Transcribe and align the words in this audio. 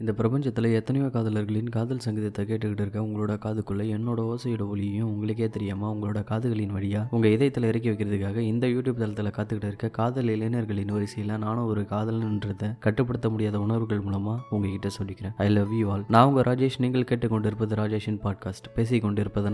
இந்த 0.00 0.12
பிரபஞ்சத்தில் 0.18 0.66
எத்தனையோ 0.76 1.08
காதலர்களின் 1.14 1.68
காதல் 1.74 2.00
சங்கீதத்தை 2.04 2.42
கேட்டுக்கிட்டு 2.44 2.82
இருக்க 2.84 3.02
உங்களோட 3.04 3.34
காதுக்குள்ளே 3.44 3.84
என்னோட 3.96 4.20
ஓசையோட 4.30 4.64
ஒலியும் 4.68 5.10
உங்களுக்கே 5.10 5.46
தெரியாமல் 5.48 5.90
உங்களோட 5.94 6.20
காதுகளின் 6.30 6.72
வழியாக 6.76 7.14
உங்கள் 7.16 7.34
இதயத்தில் 7.34 7.66
இறக்கி 7.68 7.88
வைக்கிறதுக்காக 7.90 8.38
இந்த 8.38 8.66
யூடியூப் 8.66 8.98
தளத்தில் 9.02 9.30
காத்துக்கிட்டு 9.36 9.68
இருக்க 9.70 9.90
காதல் 9.98 10.30
இளைஞர்களின் 10.34 10.90
வரிசையில் 10.94 11.32
நானும் 11.44 11.68
ஒரு 11.72 11.84
காதல்ன்றதை 11.92 12.70
கட்டுப்படுத்த 12.86 13.30
முடியாத 13.34 13.60
உணர்வுகள் 13.66 14.02
மூலமாக 14.06 14.56
உங்ககிட்ட 14.56 14.90
சொல்லிக்கிறேன். 14.98 15.34
ஐ 15.36 15.48
லவ் 15.48 15.72
யூ 15.78 15.86
ஆல் 15.94 16.04
நான் 16.16 16.26
உங்கள் 16.30 16.46
ராஜேஷ். 16.50 16.80
நீங்கள் 16.86 17.06
கேட்டுக்கொண்டிருப்பது 17.12 17.78
ராஜேஷின் 17.82 18.18
பாட்காஸ்ட் 18.26 18.68
பேசிக் 18.74 19.06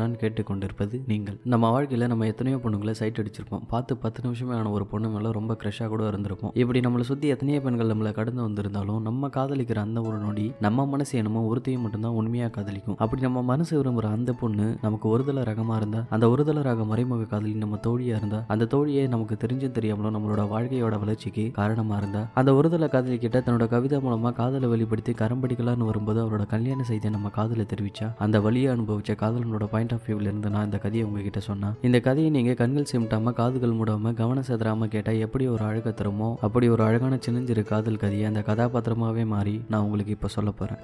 நான் 0.02 0.16
கேட்டுக்கொண்டிருப்பது 0.24 1.02
நீங்கள். 1.12 1.38
நம்ம 1.54 1.70
வாழ்க்கையில் 1.76 2.10
நம்ம 2.14 2.30
எத்தனையோ 2.32 2.60
பொண்ணுங்களை 2.64 2.96
சைட் 3.02 3.22
அடிச்சிருப்போம். 3.24 3.68
பார்த்து 3.74 4.00
பத்து 4.06 4.20
நிமிஷமே 4.22 4.56
ஆன 4.60 4.74
ஒரு 4.78 4.86
பொண்ணு 4.94 5.10
மேலே 5.18 5.34
ரொம்ப 5.40 5.58
க்ரெஷ்ஷாக 5.62 5.90
கூட 5.94 6.02
இருந்திருப்போம். 6.10 6.54
இப்படி 6.64 6.80
நம்மளை 6.88 7.06
சுற்றி 7.12 7.28
எத்தனையோ 7.36 7.60
பெண்கள் 7.68 7.94
நம்மளை 7.94 8.14
கடந்து 8.20 8.42
வந்திருந்தாலும் 8.48 9.00
நம்ம 9.10 9.32
காதலிக்கிற 9.38 9.80
அந்த 9.86 10.00
ஒரு 10.08 10.18
நொடி 10.30 10.46
நம்ம 10.60 10.86
மனசு 10.86 11.12
என்னமோ 11.20 11.40
ஒருத்தையும் 11.50 11.84
மட்டும்தான் 11.84 12.16
உண்மையாக 12.20 12.50
காதலிக்கும். 12.56 12.96
அப்படி 13.02 13.20
நம்ம 13.26 13.40
மனசு 13.50 13.72
விரும்புகிற 13.76 14.08
அந்த 14.16 14.32
பொண்ணு 14.40 14.66
நமக்கு 14.82 15.06
ஒருதல 15.12 15.44
ரகமாக 15.48 15.78
இருந்தால் 15.80 16.04
அந்த 16.14 16.24
ஒருதல 16.32 16.62
ரக 16.62 16.84
மறைமுக 16.84 17.26
காதலி 17.30 17.54
நம்ம 17.62 17.78
தோழியாக 17.86 18.20
இருந்தால் 18.20 18.44
அந்த 18.52 18.68
தோழியை 18.74 19.04
நமக்கு 19.08 19.36
தெரிஞ்சும் 19.42 19.74
தெரியாமலும் 19.76 20.14
நம்மளோட 20.16 20.42
வாழ்க்கையோட 20.52 20.96
வளர்ச்சிக்கு 21.00 21.44
காரணமாக 21.52 21.98
இருந்தால் 22.00 22.26
அந்த 22.34 22.50
ஒருதல 22.54 22.88
காதலி 22.88 23.16
கிட்ட 23.18 23.38
தன்னோட 23.40 23.66
கவிதை 23.68 23.98
மூலமாக 24.00 24.32
காதலை 24.32 24.68
வெளிப்படுத்தி 24.68 25.14
கரம்படிக்கலான்னு 25.20 25.88
வரும்போது 25.90 26.20
அவரோட 26.24 26.46
கல்யாண 26.46 26.80
செய்தியை 26.82 27.12
நம்ம 27.14 27.32
காதலை 27.38 27.66
தெரிவிச்சா 27.72 28.08
அந்த 28.26 28.36
வழியை 28.40 28.68
அனுபவிச்ச 28.74 29.16
காதலனோட 29.22 29.66
பாயிண்ட் 29.72 29.94
ஆஃப் 29.96 30.06
வியூவில் 30.06 30.30
இருந்து 30.30 30.50
நான் 30.50 30.68
இந்த 30.68 30.80
கதையை 30.80 31.06
உங்ககிட்ட 31.06 31.42
சொன்னேன் 31.42 31.74
இந்த 31.82 32.00
கதையை 32.00 32.30
நீங்கள் 32.30 32.58
கண்கள் 32.60 32.90
சிமிட்டாம 32.92 33.34
காதுகள் 33.40 33.76
மூடாம 33.78 34.14
கவனம் 34.14 34.48
செதறாம 34.48 34.88
கேட்டால் 34.88 35.22
எப்படி 35.26 35.46
ஒரு 35.48 35.64
அழகை 35.64 35.94
தருமோ 35.94 36.30
அப்படி 36.40 36.68
ஒரு 36.68 36.84
அழகான 36.84 37.18
சின்னஞ்சிறு 37.20 37.64
காதல் 37.64 38.00
கதையை 38.00 38.26
அந்த 38.26 38.42
கதாபாத்திரமாகவே 38.48 39.26
மாறி 39.26 39.56
நான் 39.68 39.84
உங்களுக்கு 39.84 40.12
இப்போ 40.20 40.28
சொல்ல 40.28 40.50
போகிறேன் 40.50 40.80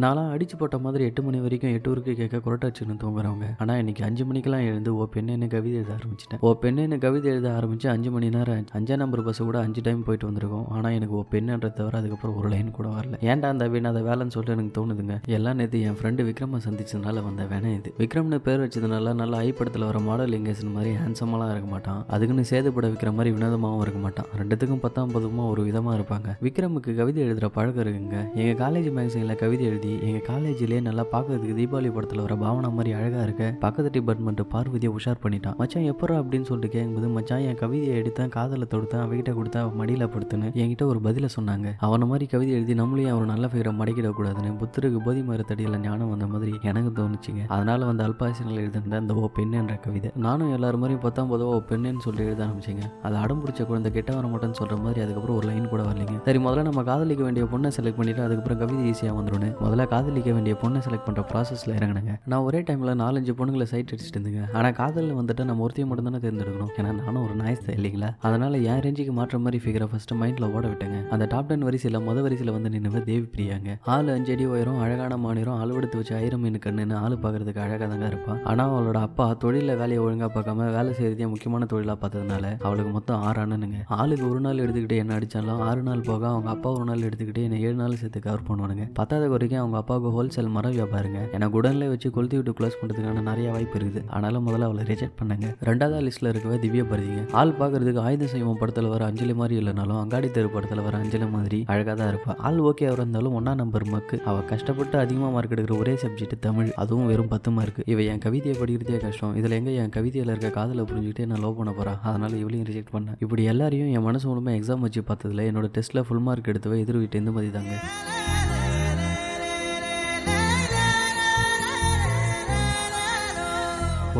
நான்லாம் 0.00 0.28
அடிச்சு 0.34 0.56
போட்ட 0.58 0.76
மாதிரி 0.84 1.02
எட்டு 1.08 1.22
மணி 1.24 1.38
வரைக்கும் 1.44 1.72
எட்டு 1.76 1.88
ஊருக்கு 1.90 2.12
கேட்க 2.18 2.36
குரட்டாச்சுன்னு 2.44 2.94
தூங்குறவங்க. 3.00 3.46
ஆனால் 3.62 3.80
இன்னைக்கு 3.80 4.02
அஞ்சு 4.06 4.22
மணிக்கெல்லாம் 4.28 4.62
எழுந்து 4.68 4.90
ஓ 5.00 5.06
பெண்ணு 5.14 5.48
கவிதை 5.54 5.74
எழுத 5.80 5.92
ஆரம்பிச்சிட்டேன். 5.96 6.40
ஓ 6.46 6.50
பெண்ணு 6.62 6.96
கவிதை 7.02 7.28
எழுத 7.32 7.48
ஆரம்பிச்சு 7.56 7.88
அஞ்சு 7.94 8.10
மணி 8.14 8.28
நேரம் 8.36 8.70
அஞ்சா 8.78 8.96
நம்பர் 9.02 9.22
பஸ் 9.26 9.40
கூட 9.48 9.58
அஞ்சு 9.64 9.80
டைம் 9.88 10.04
போயிட்டு 10.06 10.28
வந்திருக்கோம். 10.28 10.64
ஆனால் 10.76 10.94
எனக்கு 10.98 11.16
ஓ 11.18 11.24
பெண்ணுன்ற 11.34 11.70
தவிர 11.80 11.98
அதுக்கப்புறம் 12.00 12.38
ஒரு 12.42 12.48
லைன் 12.54 12.70
கூட 12.78 12.88
வரல. 12.94 13.18
ஏன்டா 13.32 13.50
அந்த 13.54 13.66
வீண் 13.74 13.90
அதை 13.90 14.02
வேலைன்னு 14.08 14.34
சொல்லிட்டு 14.36 14.56
எனக்கு 14.56 14.72
தோணுதுங்க. 14.78 15.16
எல்லாம் 15.38 15.58
நேற்று 15.62 15.82
என் 15.90 15.98
ஃப்ரெண்டு 16.00 16.26
விக்ரம 16.30 16.62
சந்திச்சதுனால 16.68 17.24
வந்த 17.28 17.46
வேணாம் 17.52 17.76
இது. 17.80 17.92
விக்ரம்னு 18.00 18.38
பேர் 18.48 18.64
வச்சதுனால 18.64 19.14
நல்ல 19.20 19.42
ஐ 19.48 19.52
படத்தில் 19.60 19.86
வர 19.90 20.00
மாடல் 20.08 20.38
எங்கேசன் 20.38 20.74
மாதிரி 20.78 20.94
ஹேண்ட்ஸமெல்லாம் 21.02 21.52
இருக்க 21.54 21.70
மாட்டான். 21.74 22.00
அதுக்குன்னு 22.14 22.46
சேதுப்பட 22.52 22.92
விற்கிற 22.94 23.12
மாதிரி 23.18 23.34
வினோதமாகவும் 23.36 23.84
இருக்க 23.86 24.02
மாட்டான். 24.06 24.30
ரெண்டுத்துக்கும் 24.40 24.82
பத்தாம் 24.86 25.14
பதுமா 25.18 25.50
ஒரு 25.52 25.64
விதமாக 25.70 25.98
இருப்பாங்க. 26.00 26.36
விக்ரமுக்கு 26.48 26.96
கவிதை 27.02 27.22
எழுதுகிற 27.28 27.50
பழக்கம் 27.60 27.84
இருக்குங்க. 27.86 28.18
எங்கள் 28.40 28.60
காலேஜ் 28.64 28.90
மேக்சினில் 28.98 29.40
கவிதை 29.44 29.64
எழுதி 29.70 29.80
எங்கள் 30.06 30.24
காலேஜ்லேயே 30.30 30.80
நல்லா 30.88 31.04
பார்க்கறதுக்கு 31.12 31.56
தீபாவளி 31.60 31.90
படத்தில் 31.94 32.22
வர 32.24 32.34
பாவனா 32.42 32.68
மாதிரி 32.78 32.92
அழகாக 32.98 33.22
இருக்க. 33.28 33.44
பக்கத்து 33.64 33.90
டிபார்ட்மெண்ட் 33.96 34.42
பார்வதியை 34.54 34.90
உஷார் 34.98 35.20
பண்ணிட்டான். 35.24 35.56
மச்சான் 35.60 35.86
எப்பரா 35.92 36.16
அப்படின்னு 36.22 36.46
சொல்லிட்டு 36.50 36.72
கேட்கும்போது 36.74 37.08
மச்சான் 37.16 37.44
என் 37.48 37.58
கவிதையை 37.62 37.94
எடுத்தேன் 38.02 38.32
காதலை 38.36 38.66
தொடுத்தேன் 38.74 39.02
அவகிட்ட 39.04 39.32
கொடுத்தேன் 39.38 39.62
அவன் 39.64 39.78
மடியில் 39.80 40.06
படுத்துன்னு 40.14 40.48
என்கிட்ட 40.62 40.86
ஒரு 40.92 41.00
பதிலை 41.06 41.28
சொன்னாங்க. 41.36 41.68
அவனை 41.86 42.08
மாதிரி 42.12 42.26
கவிதை 42.34 42.52
எழுதி 42.58 42.74
நம்மளையும் 42.82 43.12
அவர் 43.14 43.30
நல்ல 43.32 43.46
ஃபிகரை 43.52 43.72
மடக்கிடக்கூடாதுன்னு 43.80 44.52
புத்தருக்கு 44.62 45.00
போதி 45.06 45.22
மரத்தடியில் 45.30 45.78
ஞானம் 45.86 46.12
வந்த 46.14 46.26
மாதிரி 46.26 46.52
எனக்கு 46.72 46.92
தோணுச்சுங்க. 47.00 47.42
அதனால 47.56 47.84
வந்து 47.90 48.04
அல்பாசினில் 48.08 48.60
எழுதிருந்த 48.62 48.96
அந்த 48.96 49.14
ஓ 49.14 49.28
பெண் 49.38 49.52
என்ற 49.62 49.76
கவிதை. 49.86 50.10
நானும் 50.26 50.52
எல்லாரும் 50.58 50.84
மாதிரியும் 50.84 51.04
பார்த்தா 51.04 51.26
பொதுவாக 51.34 51.58
ஓ 51.58 51.62
பெண்ணுன்னு 51.70 52.04
சொல்லி 52.06 52.24
எழுத 52.28 52.42
ஆரம்பிச்சிங்க. 52.46 52.86
அது 53.02 53.16
அடம் 53.16 53.42
பிடிச்ச 53.44 53.66
குழந்தை 53.66 53.92
கெட்ட 53.92 54.14
வர 54.18 54.26
மாட்டேன்னு 54.32 54.58
சொல்கிற 54.60 54.78
மாதிரி 54.86 55.00
அதுக்கப்புறம் 55.04 55.36
ஒரு 55.36 55.46
லைன் 55.50 55.68
கூட 55.74 55.82
வரலைங்க. 55.82 56.16
சரி 56.28 56.38
முதல்ல 56.46 56.62
நம்ம 56.70 56.82
காதலிக்க 56.90 57.22
வேண்டிய 57.28 57.46
பொண்ணை 57.52 57.70
செலக்ட் 57.78 58.00
பண்ணிட்டு 58.00 58.22
அதுக்கப்புறம் 58.22 58.60
கவிதை 58.62 58.82
ஈஸியாக 58.90 59.16
வந்துடும் 59.18 59.40
முதல்ல 59.72 59.84
காதலிக்க 59.92 60.30
வேண்டிய 60.36 60.54
பொண்ணை 60.62 60.80
செலக்ட் 60.86 61.04
பண்ணுற 61.04 61.22
ப்ராசஸில் 61.28 61.70
இறங்கினங்க. 61.76 62.14
நான் 62.30 62.42
ஒரே 62.46 62.58
டைமில் 62.68 62.90
நாலஞ்சு 63.02 63.32
பொண்ணுங்களை 63.38 63.66
சைட் 63.70 63.92
அடிச்சுட்டு 63.92 64.18
இருந்தேங்க. 64.18 64.42
ஆனால் 64.56 64.74
காதலில் 64.80 65.14
வந்துட்டு 65.20 65.42
நம்ம 65.48 65.62
ஒருத்தையும் 65.66 65.88
மட்டும் 65.90 66.08
தானே 66.08 66.18
தேர்ந்தெடுக்கணும். 66.24 66.72
ஏன்னா 66.78 66.90
நானும் 66.98 67.22
ஒரு 67.26 67.34
நாய்ஸ் 67.40 67.62
தான் 67.66 67.76
இல்லைங்களா? 67.78 68.08
அதனால் 68.26 68.56
என் 68.72 68.82
ரேஞ்சுக்கு 68.86 69.12
மாற்ற 69.18 69.38
மாதிரி 69.44 69.58
ஃபிகரை 69.64 69.86
ஃபஸ்ட்டு 69.92 70.18
மைண்டில் 70.22 70.46
ஓட 70.56 70.64
விட்டேங்க. 70.72 70.98
அந்த 71.14 71.26
டாப் 71.34 71.48
டென் 71.52 71.64
வரிசையில் 71.68 71.98
முத 72.08 72.24
வரிசையில் 72.26 72.52
வந்து 72.56 72.72
நின்று 72.74 73.02
தேவி 73.08 73.24
பிரியாங்க. 73.36 73.76
ஆள் 73.94 74.10
அஞ்சு 74.16 74.34
அடி 74.34 74.46
உயரம் 74.52 74.82
அழகான 74.86 75.18
மாநிலம் 75.24 75.62
அளவெடுத்து 75.62 75.98
வச்சு 76.00 76.14
ஆயிரம் 76.18 76.44
மீன் 76.46 76.60
கண்ணுன்னு 76.66 76.98
ஆள் 77.04 77.16
பார்க்கறதுக்கு 77.24 77.62
அழகாக 77.64 77.88
தாங்க 77.94 78.10
இருப்பான் 78.12 78.42
ஆனால் 78.52 78.74
அவளோட 78.74 79.00
அப்பா 79.08 79.28
தொழிலில் 79.46 79.74
வேலையை 79.82 80.02
ஒழுங்காக 80.04 80.30
பார்க்காம 80.36 80.68
வேலை 80.76 80.92
செய்கிறதே 81.00 81.30
முக்கியமான 81.32 81.70
தொழிலாக 81.72 81.98
பார்த்ததுனால 82.04 82.44
அவளுக்கு 82.66 82.92
மொத்தம் 82.98 83.24
ஆறு 83.30 83.42
அண்ணனுங்க. 83.46 83.80
ஆளுக்கு 84.00 84.28
ஒரு 84.32 84.42
நாள் 84.48 84.62
எடுத்துக்கிட்டு 84.66 85.00
என்ன 85.04 85.18
அடித்தாலும் 85.20 85.64
ஆறு 85.70 85.82
நாள் 85.90 86.06
போக 86.10 86.22
அவங்க 86.34 86.50
அப்பா 86.56 86.70
ஒரு 86.78 86.86
நாள் 86.92 87.08
எடுத்துக்கிட்டு 87.10 87.48
என்னை 87.48 87.64
ஏழு 87.66 87.76
நாள் 87.82 87.98
சேர்த்து 88.04 88.26
கவர் 88.28 88.46
பண்ணுவானுங்க. 88.50 88.86
பத்தாவது 89.00 89.32
வரைக்கும் 89.34 89.60
அவங்க 89.62 89.78
அப்பாவுக்கு 89.82 90.12
ஹோல்சேல் 90.16 90.52
மர 90.56 90.68
வியாபாருங்க 90.76 91.20
என்னை 91.36 91.48
குடன்ல 91.56 91.88
வச்சு 91.92 92.08
கொளுத்தி 92.16 92.36
விட்டு 92.38 92.56
க்ளோஸ் 92.58 92.78
பண்ணுறதுக்கான 92.80 93.24
நிறைய 93.30 93.48
வாய்ப்பு 93.56 93.76
இருக்குது. 93.80 94.02
ஆனாலும் 94.16 94.46
முதல்ல 94.48 94.68
அவளை 94.70 94.84
ரிஜெக்ட் 94.92 95.18
பண்ணுங்க. 95.20 95.48
ரெண்டாவது 95.68 96.04
லிஸ்ட்ல 96.06 96.32
இருக்கவே 96.34 96.56
திவ்யா 96.64 96.84
பரதிங்க 96.92 97.22
ஆள் 97.40 97.54
பார்க்கறதுக்கு 97.60 98.00
ஆயுத 98.06 98.28
செய்வோம் 98.34 98.60
படத்தில் 98.62 98.90
வர 98.94 99.02
அஞ்சலி 99.10 99.36
மாதிரி 99.40 99.56
இல்லைனாலும் 99.62 100.00
அங்காடி 100.02 100.30
தெரு 100.36 100.50
படத்தில் 100.56 100.84
வர 100.86 100.94
அஞ்சலி 101.02 101.28
மாதிரி 101.36 101.60
அழகாக 101.74 101.96
தான் 102.00 102.10
இருப்பா. 102.12 102.34
ஆள் 102.48 102.60
ஓகே 102.70 102.86
இருந்தாலும் 102.96 103.36
ஒன்றா 103.40 103.54
நம்பர் 103.62 103.86
மக்கு. 103.94 104.18
அவள் 104.30 104.48
கஷ்டப்பட்டு 104.52 104.98
அதிகமாக 105.04 105.32
மார்க் 105.36 105.54
எடுக்கிற 105.56 105.76
ஒரே 105.82 105.94
சப்ஜெக்ட் 106.04 106.36
தமிழ். 106.46 106.70
அதுவும் 106.84 107.08
வெறும் 107.12 107.30
பத்து 107.34 107.52
மார்க் 107.58 107.80
இவ 107.94 108.02
என் 108.12 108.22
கவிதையை 108.26 108.56
படிக்கிறதே 108.62 109.00
கஷ்டம். 109.06 109.36
இதில் 109.40 109.56
எங்கே 109.60 109.74
என் 109.84 109.94
கவிதையில் 109.98 110.32
இருக்க 110.34 110.50
காதலை 110.58 110.84
புரிஞ்சுக்கிட்டு 110.90 111.28
நான் 111.32 111.42
லவ் 111.46 111.58
பண்ண 111.60 111.72
போகிறேன் 111.78 112.00
அதனால் 112.10 112.36
இவளையும் 112.42 112.68
ரிஜெக்ட் 112.70 112.94
பண்ணேன். 112.96 113.18
இப்படி 113.26 113.44
எல்லாரையும் 113.54 113.92
என் 113.98 114.06
மனசு 114.08 114.26
மூலமாக 114.30 114.58
எக்ஸாம் 114.60 114.84
வச்சு 114.86 115.02
பார்த்ததுல 115.10 115.46
என்னோட 115.52 115.68
டெஸ்ட்டில் 115.78 116.06
ஃபுல் 116.08 116.24
மார்க் 116.28 116.52
எடுத்தவ 116.52 116.78
எதிர் 116.84 117.00
வீட்டு 117.02 117.20
எந்த 117.22 117.32
மாதிரி 117.36 117.52
தாங்க 117.58 117.74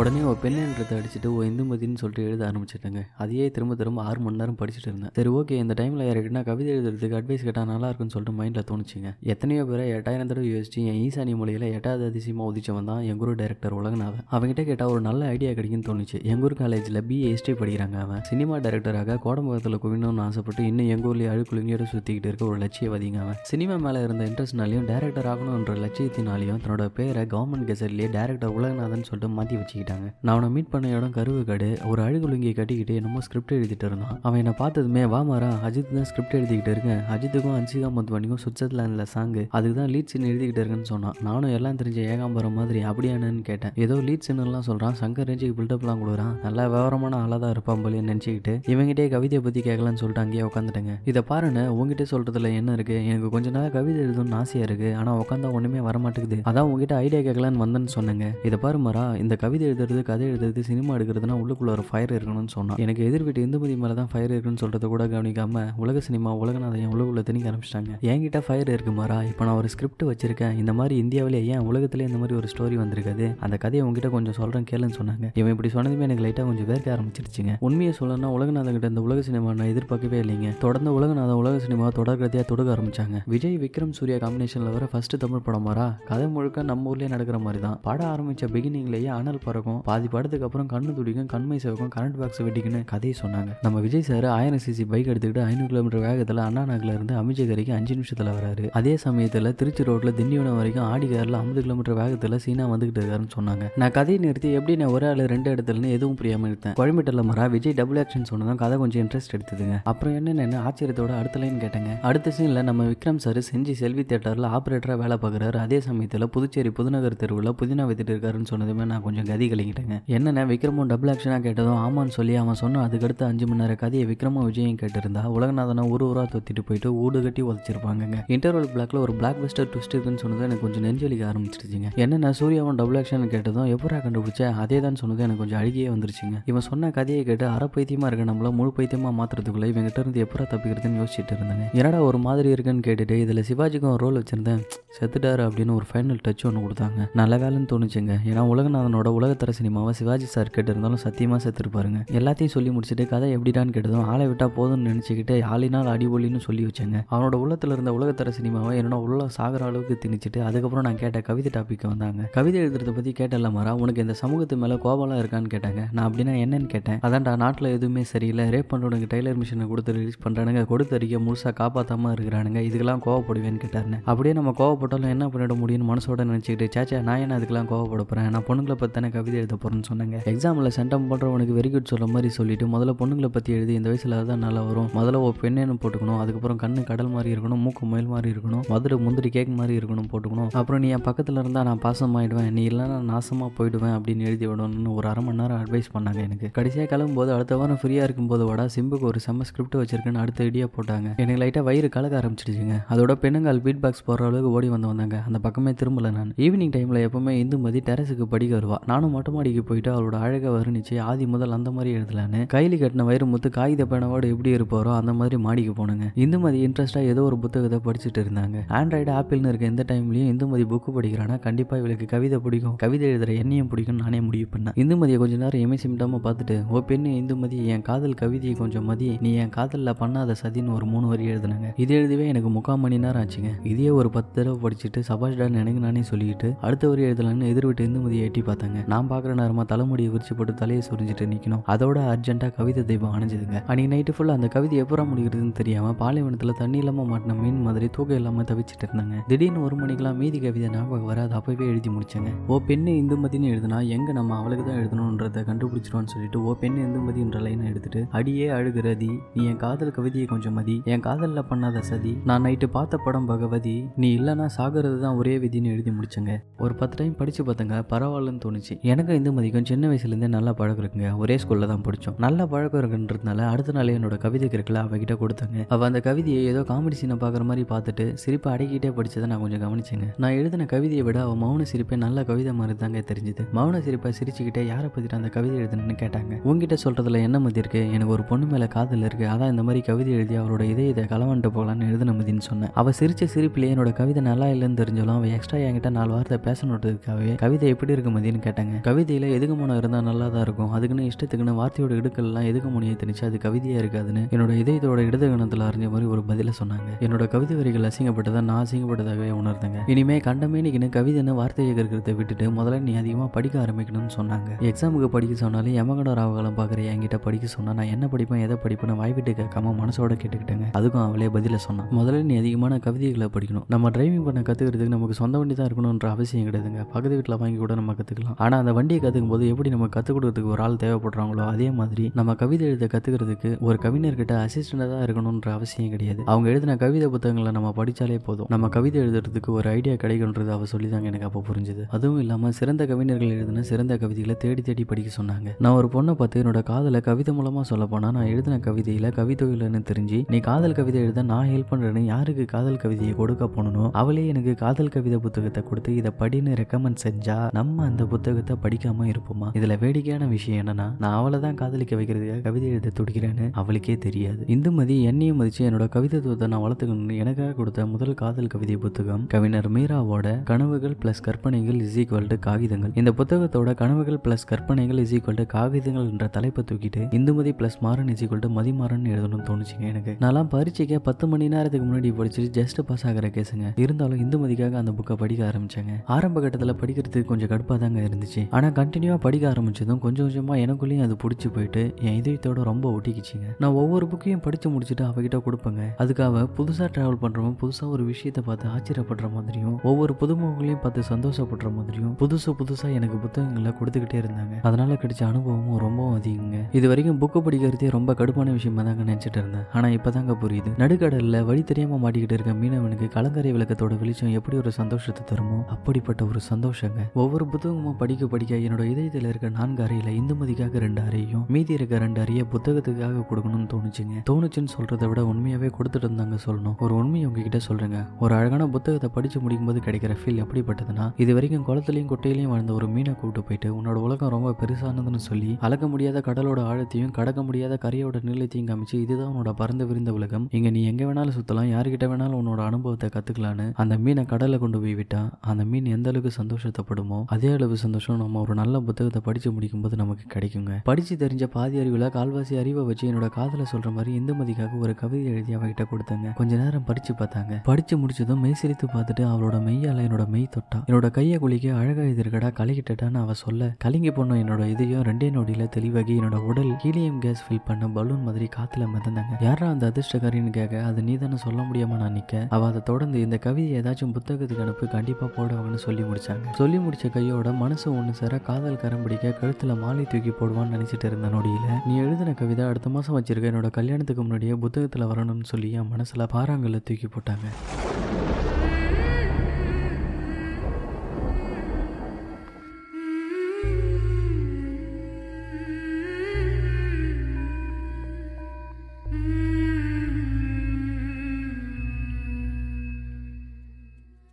உடனே 0.01 0.21
ஒரு 0.29 0.39
பெண்ணுன்றதை 0.43 0.95
அடிச்சுட்டு 0.99 1.29
ஓ 1.37 1.41
இந்துமதின்னு 1.49 1.99
சொல்லிட்டு 2.01 2.23
எழுத 2.29 2.43
ஆரம்பிச்சிட்டேங்க. 2.49 3.01
அதையே 3.23 3.47
திரும்ப 3.55 3.73
திரும்ப 3.81 3.99
ஆறு 4.11 4.21
மணி 4.25 4.39
நேரம் 4.41 4.57
படிச்சுட்டு 4.61 4.89
இருந்தேன். 4.89 5.11
சரி 5.17 5.31
ஓகே 5.39 5.57
இந்த 5.63 5.75
டைமில் 5.81 6.05
யாருக்குன்னா 6.07 6.43
கவிதை 6.47 6.71
எழுதுறதுக்கு 6.75 7.17
அட்வைஸ் 7.19 7.45
கேட்டால் 7.49 7.69
நல்லா 7.71 7.89
இருக்கும்னு 7.89 8.15
சொல்லிட்டு 8.15 8.35
மைண்டில் 8.39 8.67
தோணுச்சுங்க. 8.71 9.11
எத்தனையோ 9.33 9.65
பேரை 9.71 9.85
எட்டாயிரம் 9.97 10.31
தடவை 10.31 10.47
யோசிச்சு 10.53 10.79
என் 10.93 11.01
ஈசானி 11.07 11.33
மொழியில் 11.41 11.67
எட்டாவது 11.77 12.07
அதிசயமாக 12.11 12.53
உதிச்சவன் 12.53 12.89
தான் 12.91 13.03
என் 13.09 13.21
குரு 13.23 13.35
டைரக்டர் 13.41 13.77
உலகநாதன். 13.81 14.25
அவங்ககிட்ட 14.33 14.65
கேட்டால் 14.71 14.93
ஒரு 14.95 15.03
நல்ல 15.09 15.29
ஐடியா 15.35 15.51
கிடைக்குன்னு 15.59 15.87
தோணுச்சு. 15.91 16.21
எங்கள் 16.33 16.47
ஊர் 16.49 16.57
காலேஜில் 16.63 17.01
பிஏ 17.11 17.29
ஹிஸ்ட்ரி 17.35 17.55
படிக்கிறாங்க 17.63 17.99
அவன். 18.07 18.23
சினிமா 18.31 18.57
டைரக்டராக 18.69 19.19
கோடம்பகத்தில் 19.27 19.81
குவிணும்னு 19.85 20.25
ஆசைப்பட்டு 20.27 20.65
இன்னும் 20.71 20.91
எங்கள் 20.97 21.11
ஊர்லேயே 21.13 21.31
அழுக்குழுங்கியோட 21.35 21.91
சுற்றிக்கிட்டு 21.93 22.31
இருக்க 22.33 22.47
ஒரு 22.51 22.59
லட்சியவாதிங்க 22.65 23.21
அவன். 23.27 23.39
சினிமா 23.53 23.79
மேலே 23.87 24.03
இருந்த 24.09 24.25
இன்ட்ரெஸ்ட்னாலையும் 24.31 24.89
டேரக்டர் 24.93 25.31
ஆகணுன்ற 25.35 25.77
லட்சியத்தினாலையும் 25.85 26.65
தன்னோட 26.65 26.89
பேரை 27.01 27.25
கவர்மெண்ட் 27.37 27.69
கெசட்லேயே 27.73 28.11
டேரக்டர் 28.19 28.57
உலகநாதன் 28.59 29.09
சொல்லிட்டு 29.11 29.35
மாற்றி 29.39 29.81
வச்சுக்கிட்டாங்க 29.83 30.09
நான் 30.25 30.35
அவனை 30.35 30.49
மீட் 30.57 30.71
பண்ண 30.73 30.87
இடம் 30.97 31.15
கருவுக்காடு. 31.19 31.69
ஒரு 31.91 32.01
அழுகுலுங்கியை 32.07 32.55
கட்டிக்கிட்டு 32.59 32.95
என்னமோ 33.01 33.21
ஸ்கிரிப்ட் 33.27 33.55
எழுதிட்டு 33.59 33.87
இருந்தான். 33.91 34.17
அவன் 34.27 34.39
என்னை 34.43 34.55
பார்த்ததுமே 34.63 35.03
வா 35.13 35.21
மாறா 35.31 35.51
அஜித் 35.67 35.93
தான் 35.97 36.09
ஸ்கிரிப்ட் 36.11 36.37
எழுதிக்கிட்டு 36.39 36.73
இருக்கேன். 36.75 37.01
அஜித்துக்கும் 37.15 37.57
அன்சிகா 37.59 37.89
மத்வானிக்கும் 37.99 38.43
சுவிட்சர்லாண்டில் 38.45 39.05
சாங்கு 39.15 39.43
அதுக்கு 39.59 39.77
தான் 39.81 39.91
லீட் 39.95 40.11
சீன் 40.13 40.29
எழுதிக்கிட்டு 40.33 40.63
இருக்கேன்னு 40.63 40.91
சொன்னான். 40.93 41.17
நானும் 41.29 41.55
எல்லாம் 41.59 41.79
தெரிஞ்ச 41.81 42.01
ஏகாம்பரம் 42.15 42.57
மாதிரி 42.61 42.83
அப்படியானு 42.91 43.31
கேட்டேன். 43.51 43.75
ஏதோ 43.85 43.97
லீட் 44.09 44.27
சீன்லாம் 44.29 44.67
சொல்கிறான் 44.71 44.99
சங்கர் 45.03 45.29
ரேஞ்சுக்கு 45.31 45.57
பில்டப்லாம் 45.61 46.01
கொடுக்குறான். 46.03 46.35
நல்லா 46.47 46.65
விவரமான 46.75 47.21
ஆளாக 47.25 47.41
தான் 47.45 47.55
இருப்பான் 47.57 47.83
போலின்னு 47.85 48.11
நினச்சிக்கிட்டு. 48.13 48.55
இவங்கிட்டே 48.75 49.07
கவிதையை 49.15 49.43
பற்றி 49.47 49.61
கேட்கலான்னு 49.69 50.01
சொல்லிட்டு 50.03 50.25
அங்கேயே 50.25 50.45
உட்காந்துட்டேங்க 50.51 50.95
இதை 51.13 51.23
பாருன்னு 51.31 51.63
உங்ககிட்ட 51.77 52.05
சொல்கிறதுல 52.13 52.51
என்ன 52.61 52.71
இருக்குது 52.79 53.05
எனக்கு 53.11 53.31
கொஞ்ச 53.37 53.51
நாள் 53.57 53.71
கவிதை 53.77 53.99
எழுதணும்னு 54.07 54.39
ஆசையாக 54.43 54.69
இருக்குது 54.69 54.95
ஆனால் 55.01 55.19
உட்காந்தா 55.23 55.51
ஒன்றுமே 55.59 55.81
வர 55.89 55.99
மாட்டேங்குது 56.05 56.39
அதான் 56.51 56.67
உங்ககிட்ட 56.69 56.95
ஐடியா 57.05 57.21
கேட்கலான்னு 57.29 57.63
வந்தேன்னு 57.65 57.93
சொன்னேங்க. 57.97 58.27
இதை 58.49 58.57
பாரு 58.65 58.79
மரா 58.87 59.05
இந்த 59.23 59.35
கவிதை 59.45 59.65
எழுதுறது 59.73 60.03
கதை 60.11 60.27
எழுதுறது 60.33 60.63
சினிமா 60.71 60.93
எடுக்கிறதுனா 60.97 61.37
உள்ளுக்குள்ள 61.43 61.71
ஒரு 61.77 61.85
ஃபயர் 61.89 62.15
இருக்கணும்னு 62.17 62.53
சொன்னான். 62.57 62.79
எனக்கு 62.85 63.03
எதிர் 63.09 63.25
வீட்டு 63.27 63.47
இந்துமதி 63.47 63.77
மேலே 63.83 63.95
தான் 64.01 64.11
ஃபயர் 64.13 64.33
இருக்குன்னு 64.35 64.63
சொல்கிறத 64.63 64.89
கூட 64.95 65.05
கவனிக்காம 65.15 65.65
உலக 65.85 66.01
சினிமா 66.09 66.31
உலகநாதன் 66.43 66.93
உள்ளுக்குள்ள 66.95 67.23
திணிக்க 67.29 67.51
ஆரம்பிச்சிட்டாங்க. 67.51 67.93
என்கிட்ட 68.13 68.41
ஃபயர் 68.47 68.71
இருக்கு 68.75 68.93
மாறா 69.01 69.19
இப்போ 69.31 69.45
நான் 69.49 69.59
ஒரு 69.61 69.69
ஸ்கிரிப்ட் 69.75 70.05
வச்சிருக்கேன். 70.11 70.55
இந்த 70.63 70.73
மாதிரி 70.79 70.95
இந்தியாவிலே 71.05 71.41
ஏன் 71.55 71.65
உலகத்திலே 71.71 72.07
இந்த 72.11 72.19
மாதிரி 72.23 72.37
ஒரு 72.41 72.49
ஸ்டோரி 72.53 72.79
வந்திருக்காது? 72.83 73.27
அந்த 73.47 73.57
கதையை 73.65 73.85
உங்ககிட்ட 73.87 74.11
கொஞ்சம் 74.17 74.37
சொல்கிறேன் 74.41 74.67
கேளுன்னு 74.71 74.99
சொன்னாங்க. 75.01 75.29
இவன் 75.41 75.53
இப்படி 75.55 75.71
சொன்னதுமே 75.77 76.07
எனக்கு 76.09 76.25
லைட்டாக 76.27 76.47
கொஞ்சம் 76.51 76.69
வேர்க்க 76.73 76.95
ஆரம்பிச்சிருச்சுங்க. 76.97 77.55
உண்மையை 77.69 77.95
சொல்லணும்னா 78.01 78.33
உலகநாதன் 78.37 78.77
கிட்ட 78.79 78.93
இந்த 78.93 79.05
உலக 79.09 79.23
சினிமா 79.29 79.55
நான் 79.61 79.73
எதிர்பார்க்கவே 79.75 80.21
இல்லைங்க. 80.25 80.51
தொடர்ந்து 80.65 80.93
உலகநாதன் 80.99 81.41
உலக 81.43 81.59
சினிமா 81.67 81.89
தொடர்கதையாக 82.01 82.47
தொடுக்க 82.51 82.77
ஆரம்பிச்சாங்க. 82.77 83.19
விஜய் 83.35 83.59
விக்ரம் 83.65 83.95
சூர்யா 83.99 84.19
காம்பினேஷனில் 84.25 84.75
வர 84.77 84.89
ஃபர்ஸ்ட் 84.93 85.17
தமிழ் 85.25 85.45
படம் 85.49 85.67
மாறா 85.69 85.87
கதை 86.11 86.27
முழுக்க 86.37 86.63
நம்ம 86.71 86.91
ஊர்லேயே 86.91 87.11
நடக்கிற 87.15 87.39
மாதிரி 87.47 87.61
தான் 87.67 87.79
படம் 87.89 88.11
ஆரம்பித்த 88.15 88.49
பிகினிங்லேயே 88.55 89.11
அனல் 89.19 89.43
பற 89.45 89.62
இருக்கும். 89.63 89.83
பாதி 89.89 90.09
படத்துக்கு 90.15 90.47
அப்புறம் 90.49 90.69
கண்ணு 90.73 90.93
துடிக்கும் 90.99 91.29
கண்மை 91.33 91.59
சேவக்கும் 91.65 91.93
கரண்ட் 91.97 92.17
பாக்ஸ் 92.21 92.41
வெட்டிக்குன்னு 92.47 92.81
கதையை 92.93 93.15
சொன்னாங்க. 93.23 93.51
நம்ம 93.65 93.81
விஜய் 93.85 94.07
சார் 94.09 94.27
ஆயிரம் 94.37 94.63
சிசி 94.65 94.85
பைக் 94.93 95.09
எடுத்துக்கிட்டு 95.13 95.43
ஐநூறு 95.51 95.69
கிலோமீட்டர் 95.73 96.05
வேகத்தில் 96.07 96.43
அண்ணா 96.47 96.63
நகர்ல 96.71 96.95
இருந்து 96.97 97.15
அமிஜகரிக்கு 97.21 97.73
அஞ்சு 97.79 97.93
நிமிஷத்தில் 97.99 98.33
வராரு. 98.39 98.65
அதே 98.79 98.95
சமயத்தில் 99.05 99.51
திருச்சி 99.61 99.83
ரோட்ல 99.89 100.13
திண்டிவனம் 100.21 100.59
வரைக்கும் 100.61 100.87
ஆடி 100.93 101.07
காரில் 101.13 101.39
ஐம்பது 101.43 101.63
கிலோமீட்டர் 101.67 101.99
வேகத்தில் 102.01 102.39
சீனா 102.45 102.67
வந்துகிட்டு 102.73 103.01
இருக்காருன்னு 103.03 103.35
சொன்னாங்க. 103.37 103.67
நான் 103.83 103.95
கதையை 103.99 104.19
நிறுத்தி 104.25 104.51
எப்படி 104.59 104.77
நான் 104.83 104.95
ஒரு 104.97 105.07
ஆள் 105.11 105.23
ரெண்டு 105.35 105.49
இடத்துலன்னு 105.55 105.91
எதுவும் 105.99 106.17
புரியாம 106.21 106.49
இருந்தேன். 106.51 106.77
கோயம்பேட்டில் 106.81 107.27
மரா 107.31 107.47
விஜய் 107.57 107.77
டபுள் 107.81 108.01
ஆக்ஷன் 108.05 108.29
சொன்னதான் 108.33 108.61
கதை 108.65 108.79
கொஞ்சம் 108.83 109.03
இன்ட்ரெஸ்ட் 109.05 109.37
எடுத்ததுங்க. 109.39 109.77
அப்புறம் 109.93 110.15
என்னென்ன 110.15 110.63
ஆச்சரியத்தோட 110.69 111.13
அடுத்த 111.21 111.39
லைன் 111.39 111.61
கேட்டேங்க. 111.65 111.93
அடுத்த 112.11 112.35
சீனில் 112.39 112.67
நம்ம 112.71 112.89
விக்ரம் 112.91 113.23
சார் 113.27 113.41
செஞ்சி 113.51 113.73
செல்வி 113.83 114.03
தேட்டரில் 114.03 114.49
ஆப்ரேட்டராக 114.57 114.99
வேலை 115.05 115.19
பார்க்குறாரு. 115.23 115.59
அதே 115.67 115.81
சமயத்தில் 115.89 116.29
புதுச்சேரி 116.29 116.71
புதுநகர் 116.71 117.21
தெருவில் 117.23 117.51
புதினா 117.61 117.85
வித்துட்டு 117.89 118.13
இருக்காருன்னு 118.15 118.51
சொன்னதுமே 118.53 118.85
நான் 118.93 119.03
கொஞ்சம் 119.03 119.29
கதி 119.31 119.47
கலங்கிட்டேங்க 119.53 119.99
என்னென்ன 120.17 120.47
விக்ரமும் 120.47 120.91
டபுள் 120.93 121.13
ஆக்ஷனாக 121.15 121.43
கேட்டதும் 121.47 121.81
ஆமான்னு 121.85 122.17
சொல்லி 122.19 122.35
அவன் 122.43 122.61
சொன்ன 122.63 122.85
அதுக்கடுத்து 122.87 123.25
அஞ்சு 123.31 123.47
மணி 123.47 123.61
நேரம் 123.61 123.81
கதையை 123.85 124.05
விக்ரமும் 124.11 124.47
விஜயும் 124.49 124.79
கேட்டிருந்தா 124.83 125.25
உலகநாதனை 125.37 125.85
ஒரு 125.91 126.05
ஊராக 126.09 126.27
தொத்திட்டு 126.35 126.63
போயிட்டு 126.67 126.89
ஊடு 127.03 127.23
கட்டி 127.23 127.43
உதச்சிருப்பாங்கங்க. 127.43 128.19
இன்டர்வல் 128.35 128.69
பிளாக்ல 128.75 128.99
ஒரு 128.99 129.13
பிளாக் 129.21 129.41
பஸ்டர் 129.43 129.69
ட்விஸ்ட் 129.73 129.95
இருக்குன்னு 129.95 130.23
சொன்னது 130.25 130.45
எனக்கு 130.49 130.65
கொஞ்சம் 130.65 130.85
நெஞ்சலிக்க 130.87 131.25
ஆரம்பிச்சிருச்சுங்க. 131.31 131.89
என்னென்ன 132.05 132.33
சூர்யாவும் 132.41 132.79
டபுள் 132.81 132.99
ஆக்ஷன் 133.01 133.27
கேட்டதும் 133.35 133.69
எப்பரா 133.75 133.99
கண்டுபிடிச்சேன் 134.07 134.55
அதே 134.65 134.81
தான் 134.81 134.99
சொன்னது 135.03 135.23
எனக்கு 135.23 135.43
கொஞ்சம் 135.43 135.61
அழுகியே 135.63 135.89
வந்துருச்சுங்க. 135.95 136.39
இவன் 136.47 136.67
சொன்ன 136.69 136.91
கதையை 136.99 137.25
கேட்டு 137.25 137.47
அரை 137.47 137.69
பைத்தியமா 137.75 138.09
இருக்க 138.11 138.27
நம்மள 138.31 138.51
முழு 138.61 138.73
பைத்தியமா 138.77 139.13
மாற்றுறதுக்குள்ளே 139.21 139.71
இவங்ககிட்ட 139.73 140.03
இருந்து 140.05 140.23
எப்பரா 140.25 140.47
தப்பிக்கிறதுன்னு 140.53 141.01
யோசிச்சுட்டு 141.03 141.35
இருந்தேன் 141.37 141.69
என்னடா 141.73 142.01
ஒரு 142.09 142.19
மாதிரி 142.27 142.51
இருக்குன்னு 142.55 142.87
கேட்டுட்டு 142.87 143.17
இதுல 143.25 143.43
சிவாஜிக்கும் 143.51 143.93
ஒரு 143.95 144.03
ரோல் 144.05 144.19
வச்சிருந்தேன். 144.19 144.63
செத்துட்டாரு 144.99 145.43
அப்படின்னு 145.49 145.75
ஒரு 145.79 145.87
ஃபைனல் 145.93 146.21
டச் 146.27 146.45
ஒன்று 146.49 146.65
கொடுத்தாங்க. 146.65 147.01
நல்ல 147.21 147.37
வேலைன்னு 147.43 147.69
தோணுச்சுங்க. 147.73 148.15
ஏன்னா 148.31 148.43
உலகநாதனோட 148.53 149.09
உலகத்தை 149.19 149.42
உலகத்தர 149.43 149.61
சினிமாவை 149.61 149.93
சிவாஜி 149.99 150.27
சார் 150.33 150.51
கேட்டிருந்தாலும் 150.55 151.01
சத்தியமா 151.05 151.37
செத்துருப்பாருங்க. 151.45 152.01
எல்லாத்தையும் 152.19 152.53
சொல்லி 152.55 152.71
முடிச்சுட்டு 152.75 153.05
கதை 153.13 153.29
எப்படிடான்னு 153.37 153.73
கேட்டதும் 153.77 154.05
ஆளை 154.11 154.27
விட்டா 154.31 154.47
போதும்னு 154.57 154.85
நினைச்சுக்கிட்டு 154.89 155.35
ஆளினால் 155.53 155.89
அடிபொலின்னு 155.93 156.41
சொல்லி 156.45 156.63
வச்சேங்க. 156.67 156.99
அவனோட 157.13 157.37
உள்ளத்துல 157.43 157.75
இருந்த 157.77 157.93
உலகத்தர 157.97 158.33
சினிமாவை 158.37 158.75
என்னோட 158.81 158.99
உள்ள 159.07 159.25
சாகிற 159.37 159.65
அளவுக்கு 159.71 159.95
திணிச்சிட்டு 160.05 160.43
அதுக்கப்புறம் 160.49 160.87
நான் 160.89 161.01
கேட்ட 161.03 161.23
கவிதை 161.29 161.51
டாபிக் 161.57 161.87
வந்தாங்க. 161.93 162.29
கவிதை 162.37 162.61
எழுதுறத 162.67 162.93
பத்தி 162.99 163.15
கேட்டல 163.21 163.51
மாறா 163.57 163.73
உனக்கு 163.83 164.05
இந்த 164.07 164.17
சமூகத்து 164.23 164.59
மேல 164.65 164.79
கோபம்லாம் 164.85 165.21
இருக்கான்னு 165.23 165.51
கேட்டாங்க. 165.55 165.83
நான் 165.99 166.07
அப்படின்னா 166.11 166.37
என்னன்னு 166.45 166.71
கேட்டேன். 166.75 167.01
அதான்டா 167.09 167.35
நாட்டில் 167.45 167.71
எதுவுமே 167.77 168.05
சரியில்லை. 168.13 168.47
ரேப் 168.57 168.71
பண்ணுறவனுக்கு 168.75 169.11
டெய்லர் 169.17 169.41
மிஷினை 169.43 169.69
கொடுத்து 169.73 169.97
ரிலீஸ் 169.99 170.23
பண்ணுறானுங்க 170.27 170.65
கொடுத்த 170.75 171.01
அறிக்கை 171.01 171.21
முழுசாக 171.27 171.55
காப்பாற்றாமல் 171.63 172.15
இருக்கிறானுங்க. 172.17 172.63
இதுக்கெல்லாம் 172.69 173.05
கோவப்படுவேன்னு 173.09 173.63
கேட்டாருன்னு. 173.67 174.01
அப்படியே 174.13 174.37
நம்ம 174.41 174.55
கோவப்பட்டாலும் 174.63 175.15
என்ன 175.17 175.31
பண்ணிட 175.35 175.57
முடியும்னு 175.65 175.91
மனசோட 175.93 176.29
நினச்சிக்கிட்டு 176.31 176.71
சேச்சா 176.79 177.03
நான் 177.11 177.25
என்ன 177.27 177.41
அதுக்கெல்லாம் 177.41 177.71
கோவப்பட 177.75 178.03
போகிறேன் 178.09 178.33
நான் 178.37 178.49
பொண்ணுங்களை 178.51 178.79
பற்றி 178.79 178.91
கவிதை 179.15 179.32
கவிதை 179.33 179.43
எழுத 179.43 179.57
போகிறேன்னு 179.63 179.87
சொன்னாங்க. 179.91 180.17
எக்ஸாமில் 180.33 180.75
சென்டம் 180.77 181.05
பண்ணுறவனுக்கு 181.11 181.55
வெரி 181.59 181.69
குட் 181.75 181.91
சொல்ல 181.93 182.07
மாதிரி 182.15 182.29
சொல்லிட்டு 182.37 182.65
முதல்ல 182.73 182.93
பொண்ணுங்களை 183.01 183.29
பற்றி 183.37 183.51
எழுதி 183.59 183.73
இந்த 183.79 183.89
வயசில் 183.93 184.15
தான் 184.31 184.43
நல்லா 184.45 184.63
வரும். 184.69 184.89
முதல்ல 184.99 185.21
ஒரு 185.27 185.37
பெண்ணேன்னு 185.43 185.77
போட்டுக்கணும் 185.83 186.19
அதுக்கப்புறம் 186.23 186.59
கண்ணு 186.63 186.81
கடல் 186.91 187.11
மாதிரி 187.15 187.31
இருக்கணும் 187.35 187.63
மூக்கு 187.67 187.87
முயல் 187.91 188.11
மாதிரி 188.15 188.29
இருக்கணும் 188.35 188.65
மதுரை 188.73 188.97
முந்திரி 189.05 189.31
கேக் 189.37 189.53
மாதிரி 189.61 189.75
இருக்கணும் 189.81 190.09
போட்டுக்கணும். 190.13 190.51
அப்புறம் 190.61 190.83
நீ 190.85 190.91
என் 190.97 191.07
பக்கத்தில் 191.09 191.41
இருந்தால் 191.43 191.67
நான் 191.69 191.83
பாசமாயிடுவேன் 191.87 192.51
நீ 192.59 192.65
இல்லைன்னா 192.73 192.99
நாசமாக 193.13 193.51
போயிடுவேன் 193.59 193.95
அப்படின்னு 193.99 194.27
எழுதி 194.31 194.47
விடணும்னு 194.51 194.93
ஒரு 194.99 195.09
அரை 195.13 195.23
மணி 195.29 195.41
நேரம் 195.43 195.63
அட்வைஸ் 195.65 195.91
பண்ணாங்க 195.97 196.21
எனக்கு. 196.29 196.51
கடைசியாக 196.59 196.89
கிளம்பும்போது 196.93 197.33
அடுத்த 197.37 197.59
வாரம் 197.63 197.81
ஃப்ரீயாக 197.83 198.09
இருக்கும்போது 198.09 198.45
வாடா 198.51 198.67
சிம்புக்கு 198.77 199.09
ஒரு 199.13 199.23
செம்ம 199.27 199.49
ஸ்கிரிப்ட் 199.51 199.79
வச்சிருக்கேன்னு 199.83 200.23
அடுத்த 200.25 200.49
ஐடியா 200.51 200.69
போட்டாங்க. 200.77 201.09
எனக்கு 201.25 201.41
லைட்டாக 201.45 201.65
வயிறு 201.71 201.91
கலக்க 201.97 202.21
ஆரம்பிச்சிடுச்சுங்க. 202.23 202.79
அதோட 202.93 203.13
பெண்ணுங்கள் 203.25 203.63
பீட் 203.67 203.83
பாக்ஸ் 203.87 204.07
போகிற 204.11 204.29
அளவுக்கு 204.31 204.53
ஓடி 204.57 204.71
வந்து 204.77 204.91
வந்தாங்க. 204.93 205.19
அந்த 205.29 205.41
பக்கமே 205.49 205.75
திரும்பல 205.83 206.13
நான். 206.19 206.33
ஈவினிங் 206.47 206.75
டைமில் 206.77 207.03
எப்பவுமே 207.09 207.35
இந்துமதி 207.43 207.83
டெரஸுக்கு 207.91 208.25
படிக்க 208.35 208.53
வருவா. 208.59 208.79
நானும் 208.91 209.15
மொட்டை 209.23 209.33
மாடிக்கு 209.35 209.63
போயிட்டு 209.67 209.91
அவளோட 209.95 210.17
அழகை 210.25 210.49
வர்ணிச்சு 210.55 210.95
ஆதி 211.09 211.25
முதல் 211.33 211.53
அந்த 211.57 211.71
மாதிரி 211.75 211.91
எழுதலான்னு. 211.97 212.39
கைலி 212.55 212.77
கட்டின 212.79 213.05
வயிறு 213.09 213.27
முத்து 213.33 213.49
காகித 213.57 213.83
பேனவோட 213.91 214.25
எப்படி 214.33 214.51
இருப்பாரோ 214.57 214.93
அந்த 215.01 215.13
மாதிரி 215.19 215.37
மாடிக்கு 215.45 215.73
போனாங்க. 215.79 216.07
இந்துமதி 216.23 216.59
இன்ட்ரெஸ்ட்டாக 216.67 217.11
ஏதோ 217.13 217.23
ஒரு 217.23 217.37
புத்தகத்தை 217.43 217.79
படிச்சுட்டு 217.85 218.21
இருந்தாங்க. 218.25 218.61
ஆண்ட்ராய்டு 218.79 219.11
ஆப்பிள்னு 219.19 219.51
இருக்க 219.53 219.67
எந்த 219.73 219.85
டைம்லையும் 219.91 220.31
இந்துமதி 220.33 220.65
புக்கு 220.73 220.93
படிக்கிறானா? 220.97 221.37
கண்டிப்பாக 221.47 221.81
இவளுக்கு 221.83 222.09
கவிதை 222.15 222.41
பிடிக்கும். 222.47 222.75
கவிதை 222.83 223.07
எழுதுற 223.13 223.37
என்னையும் 223.43 223.71
பிடிக்கும். 223.75 224.01
நானே 224.03 224.21
முடிவு 224.29 224.49
பண்ணேன். 224.55 224.77
இந்துமதியை 224.85 225.21
கொஞ்ச 225.25 225.37
நேரம் 225.45 225.65
எமை 225.67 225.79
சிமிட்டாம 225.85 226.21
பார்த்துட்டு 226.27 226.57
ஓ 226.75 226.83
பெண்ணு 226.91 227.13
இந்துமதி 227.21 227.61
என் 227.75 227.87
காதல் 227.91 228.19
கவிதையை 228.23 228.57
கொஞ்சம் 228.63 228.89
மதி. 228.91 229.11
நீ 229.27 229.33
என் 229.45 229.55
காதலில் 229.59 229.93
பண்ணாத 230.03 230.37
சதின்னு 230.43 230.75
ஒரு 230.79 230.89
மூணு 230.95 231.07
வரி 231.13 231.27
எழுதுனாங்க. 231.35 231.71
இது 231.85 231.95
எழுதவே 232.01 232.27
எனக்கு 232.35 232.53
முக்கால் 232.59 232.83
மணி 232.87 232.99
நேரம் 233.07 233.23
ஆச்சுங்க. 233.25 233.53
இதே 233.75 233.89
ஒரு 234.01 234.11
பத்து 234.19 234.35
தடவை 234.39 234.59
படிச்சுட்டு 234.67 235.07
சபாஷ்டான்னு 235.13 235.63
எனக்கு 235.65 235.87
நானே 235.87 236.05
சொல்லிட்டு 236.13 236.51
அடுத்த 236.67 236.93
வரி 236.93 237.05
எழுதலான்னு 237.11 237.53
எதிர்விட்டு 237.55 237.89
இந்துமதியை 237.89 238.27
எட்டி 238.29 238.45
பார்த்தாங்க. 238.51 238.79
நான் 238.93 239.11
பார்க்குற 239.13 239.35
நேரமாக 239.43 239.67
தலைமுடியை 239.73 240.11
விரிச்சு 240.15 240.37
போட்டு 240.41 240.55
தலையை 240.63 240.83
சுரிஞ்சிட்டு 240.89 241.31
நிற்கணும் 241.35 241.65
அதோட 241.75 241.99
அர்ஜென்ட்டாக 242.15 242.57
கவிதை 242.61 242.85
தெய்வம் 242.93 243.15
அணைஞ்சதுங்க 243.17 243.59
அன்னைக்கு 243.71 243.93
நைட்டு 243.95 244.17
ஃபுல்லாக 244.17 244.39
அந்த 244.41 244.51
கவிதை 244.57 244.77
எப்போ 244.83 245.05
முடிக்கிறதுன்னு 245.11 245.57
தெரியாமல் 245.61 245.97
பாலைவனத்தில் 246.01 246.57
தண்ணி 246.61 246.79
இல்லாமல் 246.83 247.09
மாட்டின 247.11 247.37
மீன் 247.43 247.61
மாதிரி 247.67 247.87
தூக்கம் 247.97 248.19
இல்லாமல் 248.21 248.47
தவிச்சிட்டு 248.51 248.85
இருந்தாங்க. 248.87 249.17
திடீர்னு 249.31 249.61
ஒரு 249.67 249.77
மணிக்கெல்லாம் 249.81 250.19
மீதி 250.23 250.39
கவிதை 250.45 250.69
ஞாபகம் 250.75 251.09
வர 251.11 251.21
அதை 251.27 251.37
அப்பவே 251.39 251.65
எழுதி 251.73 251.91
முடிச்சேங்க. 251.95 252.31
ஓ 252.53 252.59
பெண்ணு 252.69 252.93
இந்துமதின்னு 253.03 253.51
எழுதுனா 253.55 253.79
எங்கே 253.97 254.13
நம்ம 254.19 254.37
அவளுக்கு 254.41 254.65
தான் 254.69 254.79
எழுதணுன்றதை 254.83 255.43
கண்டுபிடிச்சிருவான்னு 255.49 256.13
சொல்லிட்டு 256.15 256.41
ஓ 256.49 256.55
பெண்ணு 256.63 256.81
இந்துமதின்ற 256.87 257.41
லைனை 257.47 257.67
எடுத்துட்டு 257.73 258.03
அடியே 258.19 258.47
அழுகிறதி 258.59 259.11
நீ 259.35 259.43
என் 259.51 259.61
காதல் 259.65 259.95
கவிதையை 259.99 260.27
கொஞ்சம் 260.33 260.57
மதி. 260.59 260.77
என் 260.95 261.05
காதலில் 261.09 261.49
பண்ணாத 261.51 261.83
சதி. 261.91 262.13
நான் 262.31 262.45
நைட்டு 262.47 262.69
பார்த்த 262.77 263.01
படம் 263.07 263.29
பகவதி. 263.33 263.77
நீ 264.03 264.11
இல்லைன்னா 264.19 264.47
சாகிறது 264.57 264.99
தான் 265.05 265.19
ஒரே 265.21 265.35
விதின்னு 265.45 265.73
எழுதி 265.75 265.93
முடிச்சேங்க. 265.99 266.35
ஒரு 266.65 266.75
பத்து 266.81 266.97
டைம் 267.01 267.15
படித்து 267.21 267.43
பார்த்தங்க 267.49 267.77
பரவாயில்லன்னு 267.93 268.43
தோணுச்சு. 268.47 268.75
எனக்கு 268.93 269.13
இந்துமதிக்கும் 269.19 269.67
சின்ன 269.71 269.89
வயசுலேருந்தே 269.91 270.29
நல்லா 270.37 270.53
பழக்கம் 270.61 270.85
இருக்குங்க. 270.85 271.09
ஒரே 271.23 271.35
ஸ்கூலில் 271.43 271.71
தான் 271.73 271.85
படித்தோம். 271.87 272.17
நல்ல 272.25 272.47
பழக்கம் 272.53 272.81
இருக்குன்றதுனால 272.83 273.47
அடுத்த 273.53 273.77
நாளே 273.77 273.93
என்னோட 273.99 274.17
கவிதை 274.25 274.47
கிருக்கில் 274.55 274.79
அவகிட்ட 274.83 275.15
கொடுத்தாங்க. 275.23 275.59
அவள் 275.75 275.89
அந்த 275.89 276.01
கவிதையை 276.07 276.41
ஏதோ 276.53 276.61
காமெடி 276.71 276.97
சீனை 277.01 277.17
பார்க்குற 277.25 277.45
மாதிரி 277.51 277.63
பார்த்துட்டு 277.73 278.05
சிரிப்பை 278.23 278.49
அடக்கிட்டே 278.55 278.91
படிச்சதை 278.99 279.27
நான் 279.33 279.43
கொஞ்சம் 279.45 279.63
கவனிச்சேங்க 279.65 280.09
நான் 280.25 280.37
எழுதின 280.41 280.67
கவிதையை 280.73 281.05
விட 281.09 281.21
அவள் 281.27 281.39
மௌன 281.45 281.67
சிரிப்பை 281.73 281.99
நல்ல 282.05 282.25
கவிதை 282.31 282.55
மாதிரி 282.61 282.77
தாங்க 282.83 283.03
தெரிஞ்சுது. 283.11 283.45
மௌன 283.59 283.83
சிரிப்பை 283.87 284.13
சிரிச்சுக்கிட்டே 284.19 284.65
யாரை 284.73 284.89
பற்றிட்டு 284.95 285.19
அந்த 285.21 285.31
கவிதை 285.37 285.55
எழுதுனேன்னு 285.63 285.97
கேட்டாங்க. 286.03 286.33
உங்ககிட்ட 286.49 286.79
சொல்கிறதுல 286.85 287.23
என்ன 287.29 287.41
மதி 287.47 287.63
இருக்கு? 287.63 287.83
எனக்கு 287.97 288.15
ஒரு 288.17 288.27
பொண்ணு 288.31 288.49
மேலே 288.53 288.69
காதல் 288.77 289.07
இருக்கு. 289.09 289.27
அதான் 289.35 289.53
இந்த 289.55 289.65
மாதிரி 289.69 289.83
கவிதை 289.91 290.13
எழுதி 290.19 290.37
அவரோட 290.43 290.63
இதயத்தை 290.73 291.07
களவாண்டு 291.15 291.53
போகலான்னு 291.57 291.89
எழுதின 291.91 292.17
மதின்னு 292.19 292.47
சொன்னேன். 292.51 292.75
அவள் 292.83 292.99
சிரிச்ச 293.01 293.31
சிரிப்பிலேயே 293.37 293.75
என்னோட 293.77 293.93
கவிதை 294.01 294.23
நல்லா 294.31 294.49
இல்லைன்னு 294.57 294.81
தெரிஞ்சாலும் 294.83 295.17
அவள் 295.19 295.35
எக்ஸ்ட்ரா 295.39 295.61
என்கிட்ட 295.69 295.93
நாலு 295.99 296.13
வார்த்தை 296.17 296.41
பேசணுன்றதுக்காகவே 296.49 297.35
கவிதை 297.45 297.73
எப்படி 297.77 297.97
இருக்கு 297.97 298.13
மதின்னு 298.19 298.45
கேட்டாங்க. 298.49 298.77
கவிதையில் 298.87 299.27
எதுக்கு 299.37 299.55
மனம் 299.61 299.79
இருந்தால் 299.81 300.07
நல்லா 300.09 300.27
தான் 300.35 300.45
இருக்கும். 300.47 300.71
அதுக்குன்னு 300.77 301.05
இஷ்டத்துக்குன்னு 301.11 301.55
வார்த்தையோட 301.59 301.93
இடுக்கள்லாம் 302.01 302.47
எதுக்கு 302.51 302.69
முனையை 302.75 302.95
திணிச்சு 303.01 303.25
அது 303.29 303.39
கவிதையாக 303.45 303.83
இருக்காதுன்னு 303.83 304.23
என்னோட 304.35 304.53
இதயத்தோட 304.63 305.01
இடது 305.09 305.27
கணத்தில் 305.33 305.65
அறிஞ்ச 305.69 305.89
மாதிரி 305.93 306.07
ஒரு 306.15 306.23
பதிலை 306.31 306.53
சொன்னாங்க. 306.61 306.89
என்னோட 307.05 307.27
கவிதை 307.35 307.57
வரிகள் 307.61 307.87
அசிங்கப்பட்டதை 307.91 308.43
நான் 308.49 308.63
அசிங்கப்பட்டதாகவே 308.65 309.31
உணர்ந்தேங்க. 309.41 309.81
இனிமே 309.95 310.17
கண்டமேனிக்குன்னு 310.29 310.89
கவிதைன்னு 310.97 311.35
வார்த்தையை 311.41 311.75
கேட்கறத 311.79 312.15
விட்டுட்டு 312.21 312.49
முதல்ல 312.59 312.81
நீ 312.89 312.95
அதிகமாக 313.03 313.29
படிக்க 313.37 313.57
ஆரம்பிக்கணும்னு 313.65 314.13
சொன்னாங்க. 314.19 314.51
எக்ஸாமுக்கு 314.71 315.11
படிக்க 315.17 315.37
சொன்னாலும் 315.45 315.77
யமகண்ட 315.81 316.15
ராவகலம் 316.21 316.59
பார்க்குற 316.61 316.87
என்கிட்ட 316.95 317.21
படிக்க 317.29 317.53
சொன்னால் 317.57 317.79
நான் 317.81 317.93
என்ன 317.95 318.09
படிப்பேன் 318.15 318.45
எதை 318.47 318.59
படிப்பேன்னு 318.65 318.99
வாய்விட்டு 319.03 319.35
கேட்காம 319.41 319.75
மனசோட 319.83 320.13
கேட்டுக்கிட்டேங்க. 320.25 320.69
அதுக்கும் 320.81 321.05
அவளே 321.07 321.31
பதில 321.39 321.61
சொன்னான். 321.67 321.89
முதல்ல 322.01 322.23
நீ 322.31 322.37
அதிகமான 322.43 322.81
கவிதைகளை 322.89 323.31
படிக்கணும். 323.37 323.67
நம்ம 323.77 323.91
டிரைவிங் 323.97 324.27
பண்ண 324.29 324.43
கற்றுக்கிறதுக்கு 324.51 324.97
நமக்கு 324.97 325.17
சொந்த 325.23 325.39
வண்டி 325.43 325.57
தான் 325.61 325.69
இருக்கணுன்ற 325.71 326.09
அவசியம் 326.17 326.47
கிடையாதுங்க. 326.51 326.83
பக்கத்து 326.95 327.17
வீட்டில் 327.19 327.41
வாங்கி 327.45 327.59
கூட 327.65 327.75
நம்ம 327.81 327.97
கற்றுக்கலாம் 328.01 328.39
ஆனால் 328.45 328.61
அந்த 328.63 328.72
வண்டியை 328.79 329.01
கற்றுக்கும் 329.03 329.33
போது 329.35 329.45
எப்படி 329.53 329.71
நம்ம 329.75 329.89
கற்றுக் 329.97 330.17
கொடுக்கறதுக்கு 330.17 330.53
ஒரு 330.55 330.63
ஆள் 330.67 330.79
தேவைப்படுறாங்களோ 330.83 331.45
அதே 331.53 331.69
மாதிரி 331.79 332.05
நம்ம 332.19 332.35
கவிதை 332.43 332.65
எழுத 332.71 332.87
கற்றுக்கிறதுக்கு 332.95 333.51
ஒரு 333.67 333.77
கவிஞர்கிட்ட 333.85 334.35
அசிஸ்டண்டாக 334.45 334.89
தான் 334.93 335.05
இருக்கணுன்ற 335.07 335.51
அவசியம் 335.59 335.93
கிடையாது. 335.95 336.21
அவங்க 336.33 336.47
எழுதின 336.53 336.77
கவிதை 336.83 337.09
புத்தகங்களை 337.15 337.53
நம்ம 337.59 337.73
படித்தாலே 337.79 338.19
போதும். 338.29 338.49
நம்ம 338.55 338.69
கவிதை 338.77 338.99
எழுதுறதுக்கு 339.05 339.51
ஒரு 339.59 339.69
ஐடியா 339.77 339.95
கிடைக்குன்றது 340.05 340.53
அவள் 340.57 340.71
சொல்லி 340.73 340.91
தாங்க 340.95 341.11
எனக்கு 341.13 341.29
அப்போ 341.29 341.43
புரிஞ்சுது. 341.51 341.85
அதுவும் 341.97 342.23
இல்லாமல் 342.25 342.57
சிறந்த 342.61 342.83
கவிஞர்கள் 342.93 343.35
எழுதின 343.37 343.65
சிறந்த 343.71 343.97
கவிதைகளை 344.03 344.37
தேடி 344.45 344.65
தேடி 344.69 344.85
படிக்க 344.93 345.11
சொன்னாங்க. 345.19 345.49
நான் 345.65 345.79
ஒரு 345.81 345.91
பொண்ணை 345.95 346.15
பார்த்து 346.21 346.43
என்னோட 346.43 346.63
காதலை 346.73 347.03
கவிதை 347.09 347.35
மூலமாக 347.39 347.65
சொல்ல 347.73 347.87
போனால் 347.93 348.15
நான் 348.19 348.31
எழுதின 348.35 348.61
கவிதையில் 348.69 349.09
கவிதையில்னு 349.19 349.83
தெரிஞ்சு 349.91 350.21
நீ 350.35 350.41
காதல் 350.51 350.77
கவிதை 350.79 351.01
எழுத 351.05 351.23
நான் 351.33 351.51
ஹெல்ப் 351.53 351.71
பண்ணுறேன்னு 351.73 352.05
யாருக்கு 352.13 352.45
காதல் 352.55 352.81
கவிதையை 352.85 353.15
கொடுக்க 353.21 353.45
போனனோ 353.57 353.85
அவளே 354.03 354.25
எனக்கு 354.33 354.55
காதல் 354.65 354.93
கவிதை 354.97 355.19
புத்தகத்தை 355.27 355.63
கொடுத்து 355.63 355.91
இதை 356.01 356.13
படின்னு 356.21 356.59
ரெக்கமெண்ட் 356.63 357.03
செஞ்சா 357.05 357.39
நம்ம 357.59 357.85
அந்த 357.91 358.03
புத்தகத்தை 358.13 358.55
படிக்காம 358.65 359.07
இருப்போமா? 359.13 359.49
இதுல 359.59 359.75
வேடிக்கையான 359.83 360.27
விஷயம் 360.33 360.61
என்னன்னா 360.63 360.87
நான் 361.03 361.17
அவளை 361.19 361.39
தான் 361.45 361.59
காதலிக்க 361.61 361.97
வைக்கிறதுக்காக 361.97 362.43
கவிதை 362.47 362.69
எழுத 362.75 362.91
துடிக்கிறேன்னு 362.99 363.47
அவளுக்கே 363.61 363.95
தெரியாது. 364.07 364.43
இந்துமதி 364.55 364.97
என்னையும் 365.11 365.39
மதிச்சு 365.41 365.63
என்னோட 365.69 365.87
கவிதைத்துவத்தை 365.97 366.49
நான் 366.53 366.65
வளர்த்துக்கணும்னு 366.65 367.17
எனக்காக 367.23 367.57
கொடுத்த 367.61 367.87
முதல் 367.87 368.19
காதல் 368.23 368.51
கவிதை 368.55 368.77
புத்தகம் 368.85 369.25
கவிஞர் 369.35 369.71
மீராவோட 369.77 370.35
கனவுகள் 370.51 370.97
பிளஸ் 371.03 371.23
கற்பனைகள் 371.29 371.81
இஸ் 371.87 371.99
ஈக்குவல் 372.03 372.31
டு 372.33 372.39
காகிதங்கள். 372.49 372.95
இந்த 373.03 373.13
புத்தகத்தோட 373.21 373.75
கனவுகள் 373.83 374.21
பிளஸ் 374.27 374.47
கற்பனைகள் 374.53 375.03
இஸ் 375.05 375.15
ஈக்குவல் 375.19 375.41
டு 375.41 375.47
காகிதங்கள் 375.57 376.11
என்ற 376.13 376.29
தலைப்பை 376.39 376.65
தூக்கிட்டு 376.71 377.03
Indumathi 377.21 377.55
plus 377.61 377.81
Maran 377.81 378.13
is 378.15 378.25
equal 378.27 378.45
to 378.47 378.53
Mathimaran 378.61 379.11
எழுதணும்னு 379.15 379.49
தோணுச்சுங்க 379.51 379.87
எனக்கு. 379.95 380.15
நான்லாம் 380.25 380.53
பரீட்சைக்கு 380.57 381.01
பத்து 381.11 381.25
மணி 381.35 381.49
நேரத்துக்கு 381.57 381.89
முன்னாடி 381.89 382.13
படிச்சுட்டு 382.21 382.53
ஜஸ்ட் 382.61 382.83
பாஸ் 382.91 383.07
ஆகிற 383.11 383.29
கேஸுங்க 383.39 383.69
இருந்தாலும் 383.83 384.01
இருந்தாலும் 384.03 384.23
இந்துமதிக்காக 384.25 384.79
அந்த 384.83 384.93
புக்கை 384.99 385.15
படிக்க 385.23 385.43
ஆரம்பிச்சாங்க. 385.51 385.93
ஆரம்ப 386.15 386.41
கட்டத்தில் 386.45 386.79
படிக்கிறதுக்கு 386.83 387.31
கொஞ்சம் 387.31 387.51
கடுப்பாக 387.53 387.79
தாங்க 387.83 388.01
இருந்துச்சு. 388.09 388.43
ஆனால் 388.57 388.75
கண்டினியூவாக 388.79 389.21
படிக்க 389.27 389.45
ஆரம்பிச்சதும் 389.53 390.01
கொஞ்சம் 390.05 390.27
கொஞ்சமாக 390.27 390.63
எனக்குள்ளேயும் 390.65 391.05
அது 391.07 391.15
பிடிச்சி 391.23 391.49
போயிட்டு 391.55 391.83
என் 392.07 392.17
இதயத்தோட 392.21 392.63
ரொம்ப 392.71 392.87
ஒட்டிக்கிச்சிங்க. 392.97 393.47
நான் 393.63 393.77
ஒவ்வொரு 393.83 394.07
புக்கையும் 394.13 394.43
படித்து 394.47 394.69
முடிச்சுட்டு 394.75 395.05
அவகிட்ட 395.09 395.39
கொடுப்பேங்க. 395.47 395.85
அதுக்காக 396.03 396.43
புதுசாக 396.59 396.89
ட்ராவல் 396.95 397.21
பண்ணுறவன் 397.23 397.57
புதுசாக 397.63 397.89
ஒரு 397.97 398.05
விஷயத்தை 398.11 398.43
பார்த்து 398.49 398.67
ஆச்சரியப்படுற 398.75 399.29
மாதிரியும் 399.37 399.77
ஒவ்வொரு 399.91 400.15
புதுமுகங்களையும் 400.23 400.83
பார்த்து 400.85 401.05
சந்தோஷப்படுற 401.13 401.71
மாதிரியும் 401.79 402.15
புதுசு 402.23 402.51
புதுசாக 402.61 402.99
எனக்கு 402.99 403.19
புத்தகங்களை 403.25 403.73
கொடுத்துக்கிட்டே 403.81 404.19
இருந்தாங்க. 404.23 404.55
அதனால் 404.71 405.01
கிடைச்ச 405.05 405.23
அனுபவமும் 405.31 405.81
ரொம்பவும் 405.87 406.17
அதிகங்க. 406.19 406.61
இது 406.81 406.87
வரைக்கும் 406.93 407.21
புக்கு 407.25 407.43
படிக்கிறதே 407.49 407.91
ரொம்ப 407.97 408.17
கடுப்பான 408.21 408.53
விஷயமா 408.59 408.85
தாங்க 408.91 409.09
நினச்சிட்டு 409.11 409.41
இருந்தேன். 409.43 409.67
ஆனால் 409.77 409.95
இப்போ 409.99 410.13
தாங்க 410.19 410.37
புரியுது. 410.45 410.73
நடுக்கடலில் 410.83 411.41
வழி 411.51 411.65
தெரியாமல் 411.73 412.03
மாட்டிக்கிட்டு 412.05 412.39
இருக்க 412.39 412.55
மீனவனுக்கு 412.63 413.09
கலங்கரை 413.17 413.53
விளக்கத்தோட 413.57 414.01
வெளிச்சம் 414.03 414.37
எப்படி 414.41 414.57
ஒரு 414.63 414.73
சந்தோஷத்தை 414.81 415.25
தருமோ 415.33 415.59
அப்படிப்பட்ட 415.77 416.23
ஒரு 416.31 416.43
சந்தோஷங்க. 416.53 417.01
ஒவ்வொரு 417.25 417.47
புத்தகமும் 417.55 417.99
படிக்க 418.05 418.31
படிக்க 418.43 418.67
என்னோட 418.67 418.85
இதயத்தில் 418.93 419.27
இருக்க 419.31 419.49
நான்கு 419.57 419.81
அறையில் 419.85 420.09
இந்துமதிக்காக 420.21 420.79
ரெண்டு 420.85 421.01
அறையும் 421.09 421.43
மீதி 421.55 421.73
இருக்க 421.77 421.99
ரெண்டு 422.05 422.19
அறையை 422.23 422.45
புத்தகத்துக்காக 422.53 423.23
கொடுக்கணும்னு 423.29 423.69
தோணுச்சுங்க. 423.73 424.15
தோணுச்சுன்னு 424.31 424.71
சொல்றதை 424.75 425.07
விட 425.11 425.21
உண்மையாவே 425.33 425.69
கொடுத்துட்டு 425.77 426.07
இருந்தாங்க 426.09 426.37
சொல்லணும். 426.45 426.75
ஒரு 426.85 426.95
உண்மையை 427.01 427.27
உங்ககிட்ட 427.29 427.59
சொல்றேங்க. 427.67 427.99
ஒரு 428.25 428.33
அழகான 428.39 428.67
புத்தகத்தை 428.77 429.11
படிச்சு 429.17 429.41
முடிக்கும் 429.45 429.69
போது 429.71 429.83
கிடைக்கிற 429.87 430.15
ஃபீல் 430.21 430.41
எப்படிப்பட்டதுன்னா 430.45 431.07
இது 431.25 431.35
வரைக்கும் 431.37 431.67
குளத்துலையும் 431.69 432.11
குட்டையிலையும் 432.13 432.53
வாழ்ந்த 432.55 432.75
ஒரு 432.79 432.89
மீனை 432.95 433.15
கூப்பிட்டு 433.21 433.45
போயிட்டு 433.49 433.71
உன்னோட 433.79 434.01
உலகம் 434.07 434.33
ரொம்ப 434.37 434.55
பெருசானதுன்னு 434.63 435.21
சொல்லி 435.29 435.53
அளக்க 435.69 435.87
முடியாத 435.93 436.23
கடலோட 436.29 436.63
ஆழத்தையும் 436.73 437.15
கடக்க 437.21 437.43
முடியாத 437.51 437.79
கரையோட 437.85 438.23
நீளத்தையும் 438.31 438.69
காமிச்சு 438.73 438.97
இதுதான் 439.05 439.31
உன்னோட 439.33 439.53
பறந்து 439.63 439.87
விரிந்த 439.93 440.13
உலகம். 440.19 440.49
இங்க 440.59 440.71
நீ 440.79 440.83
எங்க 440.93 441.03
வேணாலும் 441.11 441.39
சுத்தலாம் 441.39 441.71
யாருக்கிட்ட 441.75 442.09
வேணாலும் 442.15 442.39
உன்னோட 442.43 442.63
அனுபவத்தை 442.71 443.11
கத்துக்கலான்னு 443.19 443.69
அந்த 443.85 443.95
மீனை 444.07 444.27
கடல்ல 444.35 444.63
கொண்டு 444.65 444.81
போய் 444.85 444.99
விட்டா 445.03 445.23
அந்த 445.53 445.63
மீன் 445.73 445.95
எந்த 445.97 446.09
அளவுக்கு 446.15 446.37
சந்தோஷத்தைப்படுமோ 446.41 447.21
அதே 447.37 447.51
அளவு 447.57 447.77
சந்தோஷம் 447.87 448.21
நம்ம 448.21 448.32
ஒரு 448.41 448.55
நல்ல 448.55 448.81
புத்தகத்தை 448.81 449.23
படிச்சு 449.25 449.53
முடிக்கும் 449.53 449.81
போது 449.81 449.97
நமக்கு 449.97 450.25
கிடைக்குங்க. 450.35 450.81
படிச்சு 450.85 451.17
தெரிஞ்ச 451.17 451.45
பாதி 451.45 451.79
அறிவுல 451.79 452.09
கால்வாசி 452.17 452.59
அறிவை 452.59 452.85
வச்சு 452.85 453.13
என்னோட 453.13 453.29
காதலை 453.29 453.67
சொல்ற 453.73 453.93
மாதிரி 453.93 454.21
இந்துமதிக்காக 454.21 454.79
ஒரு 454.79 454.95
கவிதை 454.95 455.33
எழுதி 455.33 455.57
அவகிட்ட 455.57 455.85
கொடுத்தாங்க. 455.93 456.33
கொஞ்ச 456.35 456.57
நேரம் 456.57 456.85
படிச்சு 456.85 457.15
பார்த்தாங்க. 457.15 457.63
படிச்சு 457.63 457.97
முடிச்சதும் 457.99 458.41
மெய் 458.41 458.55
சிரித்து 458.55 458.87
பார்த்துட்டு 458.87 459.25
அவளோட 459.33 459.59
மெய்யால் 459.69 460.03
என்னோட 460.07 460.27
மெய் 460.27 460.49
தொட்டா. 460.57 460.79
என்னோட 460.87 461.11
கையை 461.11 461.39
குளிக்க 461.39 461.75
அழகா 461.75 462.03
எதிர்கடா 462.03 462.51
கலகிட்டட்டான்னு 462.61 463.15
அவ 463.15 463.35
சொல்ல 463.35 463.75
கலங்கி 463.79 464.11
போன 464.11 464.35
என்னோட 464.35 464.67
இதையும் 464.67 465.03
ரெண்டே 465.03 465.31
நொடியில 465.37 465.69
தெளிவாகி 465.69 466.21
என்னோட 466.21 466.35
உடல் 466.35 466.71
ஹீலியம் 466.85 467.19
கேஸ் 467.19 467.43
ஃபில் 467.49 467.65
பண்ண 467.67 467.89
பலூன் 467.89 468.23
மாதிரி 468.23 468.49
காத்துல 468.57 468.87
மிதந்தாங்க. 468.95 469.43
யாரா 469.43 469.69
அந்த 469.71 469.93
அதிர்ஷ்டக்காரின்னு 469.93 470.51
கேட்க 470.51 470.83
அது 470.83 471.03
நீ 471.03 471.17
தானே 471.17 471.37
சொல்ல 471.37 471.63
முடியாம 471.63 471.97
நான் 471.97 472.15
நிக்க. 472.15 472.47
அவ 472.49 472.67
அதை 472.67 472.81
தொடர்ந்து 472.83 473.21
இந்த 473.21 473.39
கவிதை 473.39 473.81
ஏதாச்சும் 473.81 474.15
புத்தகத்துக்கு 474.17 474.63
அனுப்பு 474.63 474.89
கண்டிப்பா 474.89 475.27
போடுவாங்கன்னு 475.27 475.75
சொல்லி 475.75 476.03
முடிச்சாங்க. 476.03 476.53
சொல்லி 476.53 476.79
முடிச்ச 476.79 477.11
கையோட 477.11 477.53
மனசு 477.53 477.87
ஒன்று 477.97 478.15
சேர 478.23 478.37
காதல் 478.39 478.79
கரம் 478.81 479.03
பிடிக்க 479.03 479.29
கழுத்துல 479.39 479.73
மாலை 479.79 480.03
தூக்கி 480.05 480.31
போடுவான்னு 480.31 480.75
நினைச்சிட்டு 480.75 481.07
இருந்த 481.09 481.29
நொடியில 481.29 481.67
நீ 481.87 481.95
எழுதின 481.99 482.35
கவிதை 482.41 482.65
அடுத்த 482.65 482.89
மாசம் 482.89 483.17
வச்சிருக்க 483.17 483.49
என்னோட 483.51 483.69
கல்யாணத்துக்கு 483.71 484.23
முன்னாடியே 484.23 484.55
புத்தகத்துல 484.65 485.09
வரணும்னு 485.11 485.49
சொல்லி 485.53 485.71
என் 485.73 485.91
மனசுல 485.95 486.27
பாறாங்கல்ல 486.35 486.81
தூக்கி 486.85 487.09
போட்டாங்க. 487.09 487.47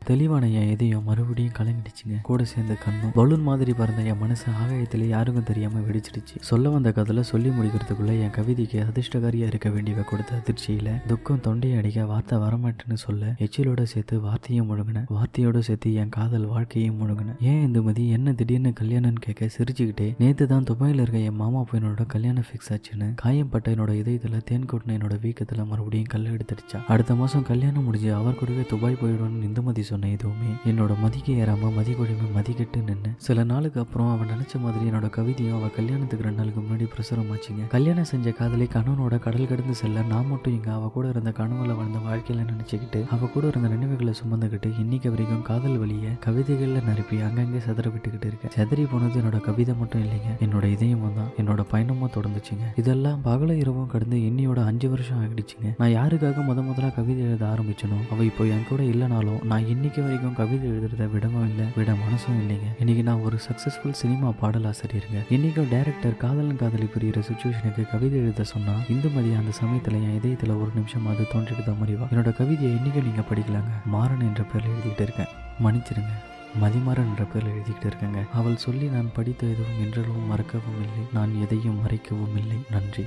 தெளிவான 0.10 0.50
என் 0.60 0.70
இதயம் 0.70 1.04
மறுபடியும் 1.04 1.56
கலங்கிடுச்சுங்க. 1.58 2.16
கூட 2.22 2.44
சேர்ந்த 2.44 2.74
கண்ணும் 2.84 3.12
பலூன் 3.16 3.44
மாதிரி 3.50 3.74
பறந்த 3.74 4.02
என் 4.02 4.18
மனசு 4.18 4.46
ஆகாயத்தில் 4.62 5.08
யாருக்கும் 5.08 5.48
தெரியாம 5.50 5.80
வெடிச்சிடுச்சு. 5.80 6.38
சொல்ல 6.50 6.70
வந்த 6.70 6.90
கதையில 6.96 7.20
சொல்லி 7.32 7.50
முடிக்கிறதுக்குள்ள 7.50 8.14
என் 8.24 8.36
கவிதைக்கு 8.38 8.80
அதிர்ஷ்டகாரியா 8.86 9.48
இருக்க 9.52 9.70
வேண்டியவை 9.70 10.04
கொடுத்த 10.04 10.32
அதிர்ச்சியில 10.40 10.90
துக்கம் 11.08 11.40
தொண்டையை 11.40 11.78
அடிக்க 11.78 12.06
வார்த்தை 12.06 12.38
வரமாட்டேன்னு 12.40 12.98
சொல்ல 13.06 13.34
எச்சிலோட 13.46 13.84
சேர்த்து 13.84 14.22
வார்த்தையும் 14.22 14.70
முழுங்கின 14.70 15.04
வார்த்தையோட 15.10 15.60
சேர்த்து 15.60 15.94
என் 15.94 16.10
காதல் 16.10 16.46
வாழ்க்கையும் 16.46 17.00
முழுங்கின 17.02 17.36
ஏன் 17.42 17.62
இந்துமதி 17.68 18.06
என்ன 18.10 18.34
திடீர்னு 18.34 18.74
கல்யாணம்னு 18.80 19.24
கேட்க 19.28 19.50
சிரிச்சுக்கிட்டே 19.58 20.08
நேத்து 20.20 20.48
தான் 20.48 20.68
துபாயில 20.72 21.06
இருக்க 21.06 21.18
என் 21.30 21.40
மாமா 21.44 21.62
பையனோட 21.62 22.06
கல்யாணம் 22.08 22.48
ஃபிக்ஸ் 22.50 22.72
ஆச்சுன்னு 22.72 23.10
காயம்பட்ட 23.16 23.72
என்னோட 23.72 23.92
இதயத்துல 24.02 24.42
தேன் 24.44 24.66
கொட்டின 24.66 24.96
என்னோட 24.98 25.18
வீக்கத்துல 25.26 25.66
மறுபடியும் 25.66 26.12
கல் 26.16 26.30
எடுத்துடுச்சா. 26.36 26.80
அடுத்த 26.88 27.16
மாசம் 27.16 27.44
கல்யாணம் 27.44 27.84
முடிஞ்சு 27.84 28.14
அவர் 28.14 28.36
கூடவே 28.36 28.66
துபாய் 28.68 29.00
போயிடும்னு 29.02 29.48
இந்துமதி 29.48 29.80
சொன்ன 29.82 29.99
எதுவுமே. 30.08 30.52
என்னோட 30.66 30.98
மதிக்கு 31.00 31.34
ஏறாம 31.34 31.74
மதி 31.74 31.94
மதிக்கிட்டு 32.36 32.84
நின்று 32.84 33.12
சில 33.18 33.44
நாளுக்கு 33.44 33.80
அப்புறம் 33.80 34.12
அவன் 34.12 34.28
நினைச்ச 34.28 34.62
மாதிரி 34.62 34.86
என்னோட 34.90 35.10
கவிதையும் 35.10 35.58
அவ 35.58 35.68
கல்யாணத்துக்கு 35.68 36.26
ரெண்டு 36.26 36.38
நாளுக்கு 36.38 36.62
முன்னாடி 36.62 36.88
பிரசுரம் 36.94 37.32
ஆச்சுங்க 37.36 37.68
கல்யாணம் 37.68 38.04
செஞ்ச 38.04 38.32
காதலை 38.32 38.68
கணவனோட 38.74 39.20
கடல் 39.20 39.48
கடந்து 39.48 39.76
செல்ல 39.76 40.02
நான் 40.02 40.28
மட்டும் 40.28 40.54
இங்க 40.54 40.72
அவ 40.72 40.88
கூட 40.88 41.10
இருந்த 41.10 41.30
கனவுல 41.30 41.76
வாழ்ந்த 41.76 42.00
வாழ்க்கையில 42.08 42.46
நினைச்சுக்கிட்டு 42.52 43.08
அவ 43.10 43.26
கூட 43.26 43.48
இருந்த 43.48 43.68
நினைவுகளை 43.68 44.14
சுமந்துக்கிட்டு 44.22 44.80
இன்னைக்கு 44.80 45.10
வரைக்கும் 45.10 45.42
காதல் 45.42 45.78
வழிய 45.78 46.08
கவிதைகள்ல 46.26 46.84
நிரப்பி 46.84 47.20
அங்கங்கே 47.20 47.60
சதற 47.60 47.90
விட்டுக்கிட்டு 47.90 48.26
இருக்கேன். 48.26 48.52
சதறி 48.52 48.86
போனது 48.86 49.22
என்னோட 49.22 49.40
கவிதை 49.40 49.76
மட்டும் 49.76 50.02
இல்லைங்க. 50.02 50.32
என்னோட 50.40 50.64
இதயமும் 50.64 51.16
தான். 51.16 51.30
என்னோட 51.38 51.62
பயணமும் 51.72 52.14
தொடர்ந்துச்சுங்க. 52.16 52.66
இதெல்லாம் 52.76 53.22
பகல 53.22 53.56
இரவும் 53.56 53.88
கடந்து 53.88 54.18
என்னையோட 54.18 54.66
அஞ்சு 54.66 54.90
வருஷம் 54.90 55.20
ஆகிடுச்சுங்க. 55.24 55.70
நான் 55.78 55.90
யாருக்காக 55.90 56.46
முத 56.50 56.60
முதல்ல 56.70 56.96
கவிதை 56.96 57.24
எழுத 57.24 57.46
ஆரம்பிச்சனோ 57.46 57.98
அவ 58.12 58.24
இப்போ 58.24 58.46
என் 58.46 58.68
கூட 58.70 58.84
இல்லைனாலும் 58.84 59.44
நான் 59.44 59.66
இன்னைக்கு 59.90 60.16
வரைக்கும் 60.16 60.48
கவிதை 60.48 60.70
எழுதுறத 60.70 61.12
விடவும் 61.12 61.50
இல்லை 61.50 61.66
விட 61.76 61.92
மனசும் 61.92 62.42
இல்லைங்க. 62.42 62.80
இன்னைக்கு 62.80 63.04
நான் 63.04 63.20
ஒரு 63.20 63.40
சக்சஸ்ஃபுல் 63.50 63.92
சினிமா 63.92 64.34
பாடலாசிரியருங்க 64.42 65.20
இன்னைக்கும் 65.30 65.68
டேரக்டர் 65.72 66.18
காதலன் 66.18 66.56
காதலி 66.56 66.84
புரியிற 66.84 67.24
சுச்சுவேஷனுக்கு 67.30 67.90
கவிதை 67.90 68.20
எழுத 68.20 68.44
சொன்னா 68.44 68.72
மதியம் 68.90 69.38
அந்த 69.38 69.58
சமயத்துல 69.62 69.94
என் 69.94 70.20
இதயத்துல 70.24 70.50
ஒரு 70.50 70.72
நிமிஷம் 70.76 71.08
அது 71.08 71.26
தோன்றிட்டு 71.34 71.76
மறிவா? 71.84 72.08
என்னோட 72.14 72.36
கவிதையை 72.36 72.76
இன்னைக்கு 72.76 73.02
நீங்க 73.02 73.22
படிக்கலாங்க. 73.22 73.86
மாறன் 73.86 74.20
என்ற 74.20 74.44
பேர்ல 74.44 74.64
எழுதிக்கிட்டு 74.64 75.02
இருக்கேன். 75.02 75.28
மன்னிச்சிருங்க. 75.64 76.14
மதிமாறன் 76.62 77.10
என்ற 77.10 77.24
பேரில் 77.24 77.50
எழுதிக்கிட்டு 77.50 77.84
இருக்கேங்க. 77.84 78.30
அவள் 78.34 78.58
சொல்லி 78.58 78.86
நான் 78.88 79.12
படித்த 79.14 79.48
எதுவும் 79.48 79.84
என்றளவும் 79.84 80.28
மறக்கவும் 80.28 80.82
இல்லை. 80.82 81.04
நான் 81.14 81.42
எதையும் 81.42 81.80
மறைக்கவும் 81.88 82.38
இல்லை. 82.38 82.58
நன்றி. 82.72 83.06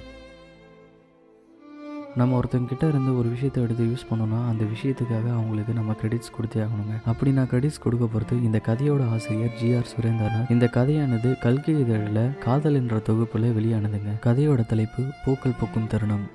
நம்ம 2.20 2.38
ஒருத்தங்கிட்ட 2.38 2.88
இருந்து 2.88 3.18
ஒரு 3.18 3.28
விஷயத்தை 3.28 3.62
எடுத்து 3.62 3.84
யூஸ் 3.84 4.08
பண்ணோம்னா 4.10 4.40
அந்த 4.48 4.64
விஷயத்துக்காக 4.72 5.26
அவங்களுக்கு 5.36 5.72
நம்ம 5.72 5.94
கிரெடிட்ஸ் 6.02 6.34
கொடுத்தே 6.36 6.60
ஆகணுங்க. 6.64 6.96
அப்படி 7.04 7.32
நான் 7.32 7.48
கிரெடிட்ஸ் 7.52 7.80
கொடுக்க 7.80 8.06
பொறுத்து 8.06 8.42
இந்த 8.42 8.60
கதையோட 8.66 9.08
ஆசிரியர் 9.10 9.56
ஜி 9.60 9.76
ஆர் 9.76 9.90
சுரேந்திரன் 9.92 10.50
இந்த 10.50 10.68
கதையானது 10.74 11.38
கல்கி 11.38 11.78
இதழில் 11.78 12.38
காதல் 12.38 12.74
என்ற 12.74 12.98
தொகுப்பில் 12.98 13.48
வெளியானதுங்க. 13.58 14.12
கதையோட 14.28 14.66
தலைப்பு 14.66 15.04
பூக்கள் 15.24 15.58
பூக்கும் 15.60 15.86
தருணம். 15.86 16.28